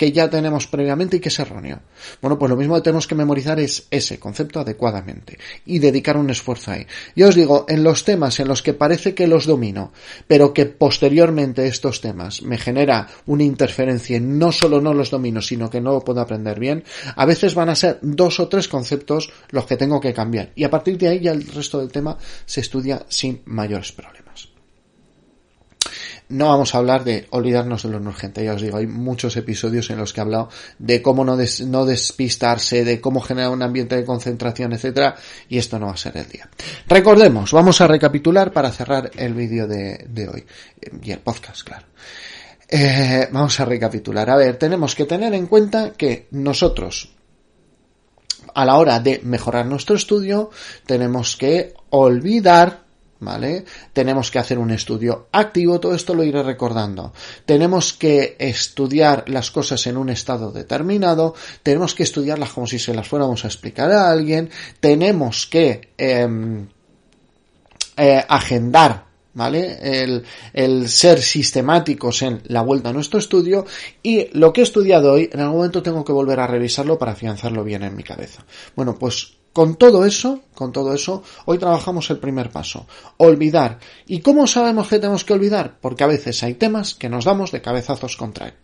que 0.00 0.12
ya 0.12 0.30
tenemos 0.30 0.66
previamente 0.66 1.18
y 1.18 1.20
que 1.20 1.28
es 1.28 1.38
erróneo. 1.38 1.82
Bueno, 2.22 2.38
pues 2.38 2.48
lo 2.48 2.56
mismo 2.56 2.74
que 2.74 2.80
tenemos 2.80 3.06
que 3.06 3.14
memorizar 3.14 3.60
es 3.60 3.86
ese 3.90 4.18
concepto 4.18 4.58
adecuadamente 4.58 5.38
y 5.66 5.78
dedicar 5.78 6.16
un 6.16 6.30
esfuerzo 6.30 6.70
ahí. 6.70 6.86
Yo 7.14 7.28
os 7.28 7.34
digo, 7.34 7.66
en 7.68 7.84
los 7.84 8.02
temas 8.02 8.40
en 8.40 8.48
los 8.48 8.62
que 8.62 8.72
parece 8.72 9.14
que 9.14 9.26
los 9.26 9.44
domino, 9.44 9.92
pero 10.26 10.54
que 10.54 10.64
posteriormente 10.64 11.66
estos 11.66 12.00
temas 12.00 12.40
me 12.40 12.56
genera 12.56 13.08
una 13.26 13.44
interferencia 13.44 14.16
y 14.16 14.20
no 14.20 14.52
solo 14.52 14.80
no 14.80 14.94
los 14.94 15.10
domino, 15.10 15.42
sino 15.42 15.68
que 15.68 15.82
no 15.82 15.92
lo 15.92 16.00
puedo 16.00 16.22
aprender 16.22 16.58
bien, 16.58 16.82
a 17.14 17.26
veces 17.26 17.54
van 17.54 17.68
a 17.68 17.74
ser 17.74 17.98
dos 18.00 18.40
o 18.40 18.48
tres 18.48 18.68
conceptos 18.68 19.30
los 19.50 19.66
que 19.66 19.76
tengo 19.76 20.00
que 20.00 20.14
cambiar 20.14 20.52
y 20.54 20.64
a 20.64 20.70
partir 20.70 20.96
de 20.96 21.08
ahí 21.08 21.20
ya 21.20 21.32
el 21.32 21.46
resto 21.46 21.78
del 21.78 21.92
tema 21.92 22.16
se 22.46 22.62
estudia 22.62 23.04
sin 23.10 23.42
mayores 23.44 23.92
problemas 23.92 24.29
no 26.30 26.48
vamos 26.48 26.74
a 26.74 26.78
hablar 26.78 27.04
de 27.04 27.26
olvidarnos 27.30 27.82
de 27.82 27.90
lo 27.90 27.98
urgente, 27.98 28.44
ya 28.44 28.54
os 28.54 28.62
digo, 28.62 28.78
hay 28.78 28.86
muchos 28.86 29.36
episodios 29.36 29.90
en 29.90 29.98
los 29.98 30.12
que 30.12 30.20
he 30.20 30.22
hablado 30.22 30.48
de 30.78 31.02
cómo 31.02 31.24
no, 31.24 31.36
despistarse, 31.36 32.84
de 32.84 33.00
cómo 33.00 33.20
generar 33.20 33.50
un 33.50 33.62
ambiente 33.62 33.96
de 33.96 34.04
concentración, 34.04 34.72
etcétera, 34.72 35.16
y 35.48 35.58
esto 35.58 35.78
no 35.78 35.86
va 35.86 35.92
a 35.92 35.96
ser 35.96 36.16
el 36.16 36.28
día. 36.28 36.48
Recordemos, 36.86 37.52
vamos 37.52 37.80
a 37.80 37.88
recapitular 37.88 38.52
para 38.52 38.70
cerrar 38.70 39.10
el 39.16 39.34
vídeo 39.34 39.66
de, 39.66 40.28
hoy, 40.32 40.46
y 41.02 41.10
el 41.10 41.18
podcast, 41.18 41.62
claro. 41.62 41.86
Eh, 42.68 43.28
vamos 43.32 43.58
a 43.58 43.64
recapitular. 43.64 44.30
A 44.30 44.36
ver, 44.36 44.56
tenemos 44.56 44.94
que 44.94 45.04
tener 45.04 45.34
en 45.34 45.48
cuenta 45.48 45.92
que 45.94 46.28
nosotros, 46.30 47.12
a 48.54 48.64
la 48.64 48.76
hora 48.76 49.00
de 49.00 49.20
mejorar 49.24 49.66
nuestro 49.66 49.96
estudio, 49.96 50.50
tenemos 50.86 51.36
que 51.36 51.74
olvidar 51.90 52.89
¿vale? 53.20 53.64
Tenemos 53.92 54.30
que 54.30 54.38
hacer 54.38 54.58
un 54.58 54.70
estudio 54.70 55.28
activo, 55.32 55.78
todo 55.78 55.94
esto 55.94 56.14
lo 56.14 56.24
iré 56.24 56.42
recordando. 56.42 57.12
Tenemos 57.44 57.92
que 57.92 58.36
estudiar 58.38 59.28
las 59.28 59.50
cosas 59.50 59.86
en 59.86 59.96
un 59.96 60.08
estado 60.08 60.50
determinado, 60.50 61.34
tenemos 61.62 61.94
que 61.94 62.02
estudiarlas 62.02 62.50
como 62.50 62.66
si 62.66 62.78
se 62.78 62.94
las 62.94 63.06
fuéramos 63.06 63.44
a 63.44 63.48
explicar 63.48 63.90
a 63.92 64.10
alguien, 64.10 64.50
tenemos 64.80 65.46
que 65.46 65.92
em, 65.96 66.66
eh, 67.96 68.24
agendar 68.28 69.10
¿vale? 69.32 69.78
El, 69.80 70.24
el, 70.52 70.88
ser 70.88 71.20
sistemáticos 71.22 72.22
en 72.22 72.42
la 72.46 72.62
vuelta 72.62 72.88
a 72.88 72.92
nuestro 72.92 73.18
estudio 73.18 73.64
y 74.02 74.28
lo 74.36 74.52
que 74.52 74.60
he 74.60 74.64
estudiado 74.64 75.12
hoy, 75.12 75.30
en 75.32 75.40
algún 75.40 75.58
momento 75.58 75.82
tengo 75.82 76.04
que 76.04 76.12
volver 76.12 76.40
a 76.40 76.48
revisarlo 76.48 76.98
para 76.98 77.12
afianzarlo 77.12 77.62
bien 77.62 77.84
en 77.84 77.94
mi 77.94 78.02
cabeza. 78.02 78.44
Bueno, 78.74 78.98
pues 78.98 79.39
con 79.52 79.76
todo 79.76 80.04
eso, 80.04 80.40
con 80.54 80.72
todo 80.72 80.94
eso, 80.94 81.22
hoy 81.44 81.58
trabajamos 81.58 82.10
el 82.10 82.18
primer 82.18 82.50
paso, 82.50 82.86
olvidar. 83.16 83.78
¿Y 84.06 84.20
cómo 84.20 84.46
sabemos 84.46 84.88
que 84.88 84.98
tenemos 84.98 85.24
que 85.24 85.32
olvidar? 85.32 85.78
Porque 85.80 86.04
a 86.04 86.08
veces 86.08 86.42
hay 86.42 86.54
temas 86.54 86.94
que 86.94 87.08
nos 87.08 87.24
damos 87.24 87.52
de 87.52 87.60
cabezazos 87.60 88.16
contra 88.16 88.48
él. 88.48 88.54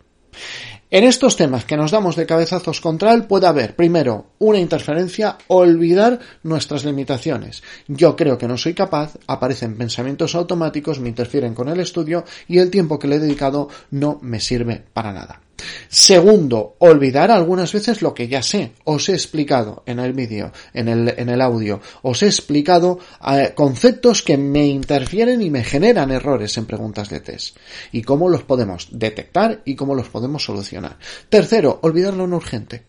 En 0.88 1.03
estos 1.03 1.35
temas 1.35 1.64
que 1.64 1.77
nos 1.77 1.90
damos 1.90 2.14
de 2.14 2.27
cabezazos 2.27 2.81
contra 2.81 3.12
él 3.12 3.25
puede 3.25 3.49
haber, 3.49 3.75
primero, 3.75 4.27
una 4.38 4.61
interferencia, 4.61 5.37
olvidar 5.49 6.20
nuestras 6.44 6.85
limitaciones. 6.85 7.64
Yo 7.88 8.14
creo 8.14 8.38
que 8.38 8.46
no 8.46 8.57
soy 8.57 8.75
capaz, 8.75 9.18
aparecen 9.27 9.77
pensamientos 9.77 10.37
automáticos, 10.37 11.01
me 11.01 11.09
interfieren 11.09 11.55
con 11.55 11.68
el 11.68 11.81
estudio 11.81 12.25
y 12.46 12.59
el 12.59 12.70
tiempo 12.70 12.99
que 12.99 13.09
le 13.09 13.16
he 13.16 13.20
dedicado 13.20 13.68
no 13.90 14.20
me 14.22 14.38
sirve 14.38 14.85
para 14.92 15.12
nada. 15.12 15.40
Segundo, 15.88 16.77
olvidar 16.79 17.31
algunas 17.31 17.73
veces 17.73 18.03
lo 18.03 18.14
que 18.14 18.29
ya 18.29 18.42
sé. 18.42 18.73
Os 18.85 19.09
he 19.09 19.12
explicado 19.12 19.83
en 19.87 19.99
el 19.99 20.12
vídeo, 20.12 20.53
en 20.75 20.88
el, 20.88 21.14
en 21.16 21.29
el 21.29 21.40
audio, 21.40 21.81
os 22.03 22.23
he 22.23 22.27
explicado 22.27 22.99
eh, 23.27 23.53
conceptos 23.55 24.23
que 24.23 24.37
me 24.37 24.66
interfieren 24.66 25.42
y 25.42 25.51
me 25.51 25.64
generan 25.64 26.11
errores 26.11 26.57
en 26.59 26.66
preguntas 26.66 27.09
de 27.09 27.21
test. 27.21 27.57
Y 27.92 28.03
cómo 28.03 28.29
los 28.29 28.42
podemos 28.42 28.88
detectar 28.90 29.62
y 29.64 29.75
cómo 29.75 29.95
los 29.95 30.09
podemos 30.09 30.45
solucionar. 30.45 30.99
Tercero, 31.29 31.81
olvidar 31.83 32.14
lo 32.14 32.25
urgente. 32.25 32.85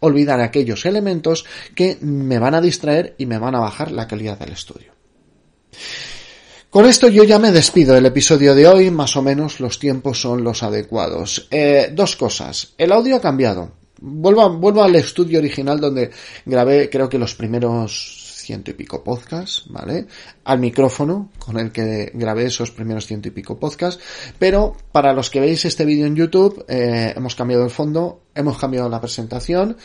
Olvidar 0.00 0.40
aquellos 0.40 0.84
elementos 0.84 1.44
que 1.76 1.96
me 2.00 2.38
van 2.38 2.54
a 2.54 2.60
distraer 2.60 3.14
y 3.18 3.26
me 3.26 3.38
van 3.38 3.54
a 3.54 3.60
bajar 3.60 3.92
la 3.92 4.08
calidad 4.08 4.38
del 4.38 4.52
estudio. 4.52 4.92
Con 6.72 6.86
esto 6.86 7.08
yo 7.08 7.24
ya 7.24 7.38
me 7.38 7.52
despido 7.52 7.94
del 7.94 8.06
episodio 8.06 8.54
de 8.54 8.66
hoy, 8.66 8.90
más 8.90 9.14
o 9.18 9.20
menos 9.20 9.60
los 9.60 9.78
tiempos 9.78 10.22
son 10.22 10.42
los 10.42 10.62
adecuados. 10.62 11.46
Eh, 11.50 11.90
dos 11.92 12.16
cosas. 12.16 12.72
El 12.78 12.92
audio 12.92 13.16
ha 13.16 13.20
cambiado. 13.20 13.72
Vuelvo, 14.00 14.82
al 14.82 14.94
estudio 14.96 15.38
original 15.38 15.78
donde 15.78 16.10
grabé 16.46 16.88
creo 16.88 17.10
que 17.10 17.18
los 17.18 17.34
primeros 17.34 18.40
ciento 18.42 18.70
y 18.70 18.74
pico 18.74 19.04
podcasts, 19.04 19.64
¿vale? 19.68 20.06
Al 20.44 20.60
micrófono 20.60 21.28
con 21.38 21.58
el 21.58 21.70
que 21.72 22.10
grabé 22.14 22.46
esos 22.46 22.70
primeros 22.70 23.06
ciento 23.06 23.28
y 23.28 23.32
pico 23.32 23.60
podcasts. 23.60 24.02
Pero 24.38 24.74
para 24.92 25.12
los 25.12 25.28
que 25.28 25.40
veis 25.40 25.66
este 25.66 25.84
vídeo 25.84 26.06
en 26.06 26.16
YouTube, 26.16 26.64
eh, 26.68 27.12
hemos 27.14 27.34
cambiado 27.34 27.64
el 27.64 27.70
fondo, 27.70 28.22
hemos 28.34 28.56
cambiado 28.56 28.88
la 28.88 28.98
presentación 28.98 29.76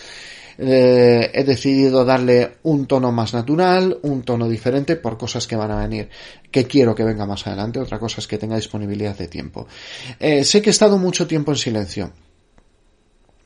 eh, 0.57 1.29
he 1.33 1.43
decidido 1.43 2.03
darle 2.03 2.57
un 2.63 2.87
tono 2.87 3.11
más 3.11 3.33
natural, 3.33 3.99
un 4.01 4.23
tono 4.23 4.49
diferente 4.49 4.95
por 4.95 5.17
cosas 5.17 5.45
que 5.45 5.55
van 5.55 5.71
a 5.71 5.79
venir, 5.79 6.09
que 6.49 6.65
quiero 6.65 6.95
que 6.95 7.03
venga 7.03 7.25
más 7.25 7.45
adelante, 7.45 7.79
otra 7.79 7.99
cosa 7.99 8.21
es 8.21 8.27
que 8.27 8.37
tenga 8.37 8.55
disponibilidad 8.55 9.15
de 9.15 9.27
tiempo. 9.27 9.67
Eh, 10.19 10.43
sé 10.43 10.61
que 10.61 10.69
he 10.69 10.71
estado 10.71 10.97
mucho 10.97 11.27
tiempo 11.27 11.51
en 11.51 11.57
silencio. 11.57 12.11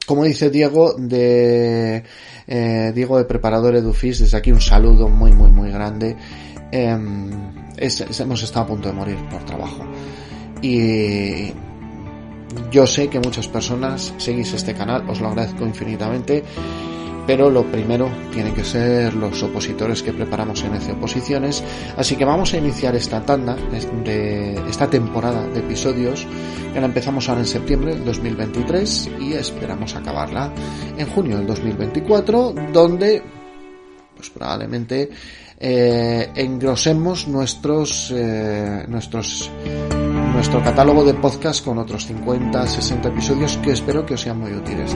Como 0.05 0.23
dice 0.23 0.49
Diego 0.49 0.93
de 0.97 2.03
eh, 2.47 2.91
Diego 2.93 3.17
de 3.17 3.25
Preparador 3.25 3.75
Edufis, 3.75 4.19
desde 4.19 4.37
aquí 4.37 4.51
un 4.51 4.61
saludo 4.61 5.07
muy 5.07 5.31
muy 5.31 5.51
muy 5.51 5.69
grande. 5.69 6.17
Em, 6.71 7.29
hemos 7.77 8.43
estado 8.43 8.65
a 8.65 8.67
punto 8.67 8.87
de 8.89 8.93
morir 8.93 9.17
por 9.29 9.45
trabajo. 9.45 9.85
Y 10.61 11.53
yo 12.71 12.87
sé 12.87 13.09
que 13.09 13.19
muchas 13.19 13.47
personas 13.47 14.13
seguís 14.17 14.53
este 14.53 14.73
canal, 14.73 15.07
os 15.09 15.21
lo 15.21 15.29
agradezco 15.29 15.65
infinitamente 15.65 16.43
pero 17.31 17.49
lo 17.49 17.63
primero 17.63 18.11
tienen 18.33 18.53
que 18.53 18.65
ser 18.65 19.13
los 19.13 19.41
opositores 19.41 20.03
que 20.03 20.11
preparamos 20.11 20.61
en 20.65 20.75
EC 20.75 20.97
Oposiciones, 20.97 21.63
así 21.95 22.17
que 22.17 22.25
vamos 22.25 22.53
a 22.53 22.57
iniciar 22.57 22.93
esta 22.93 23.25
tanda, 23.25 23.55
de 23.55 24.55
esta 24.69 24.89
temporada 24.89 25.47
de 25.47 25.61
episodios, 25.61 26.27
que 26.73 26.81
la 26.81 26.87
empezamos 26.87 27.29
ahora 27.29 27.39
en 27.39 27.47
septiembre 27.47 27.95
del 27.95 28.03
2023 28.03 29.11
y 29.21 29.31
esperamos 29.31 29.95
acabarla 29.95 30.51
en 30.97 31.07
junio 31.07 31.37
del 31.37 31.47
2024, 31.47 32.53
donde 32.73 33.23
pues 34.13 34.29
probablemente 34.29 35.09
eh, 35.57 36.31
engrosemos 36.35 37.29
nuestros 37.29 38.11
eh, 38.13 38.83
nuestros 38.89 39.49
nuestro 40.33 40.61
catálogo 40.61 41.05
de 41.05 41.13
podcast 41.13 41.63
con 41.63 41.77
otros 41.77 42.07
50, 42.07 42.67
60 42.67 43.07
episodios 43.07 43.55
que 43.63 43.71
espero 43.71 44.05
que 44.05 44.15
os 44.15 44.21
sean 44.21 44.37
muy 44.37 44.51
útiles. 44.51 44.93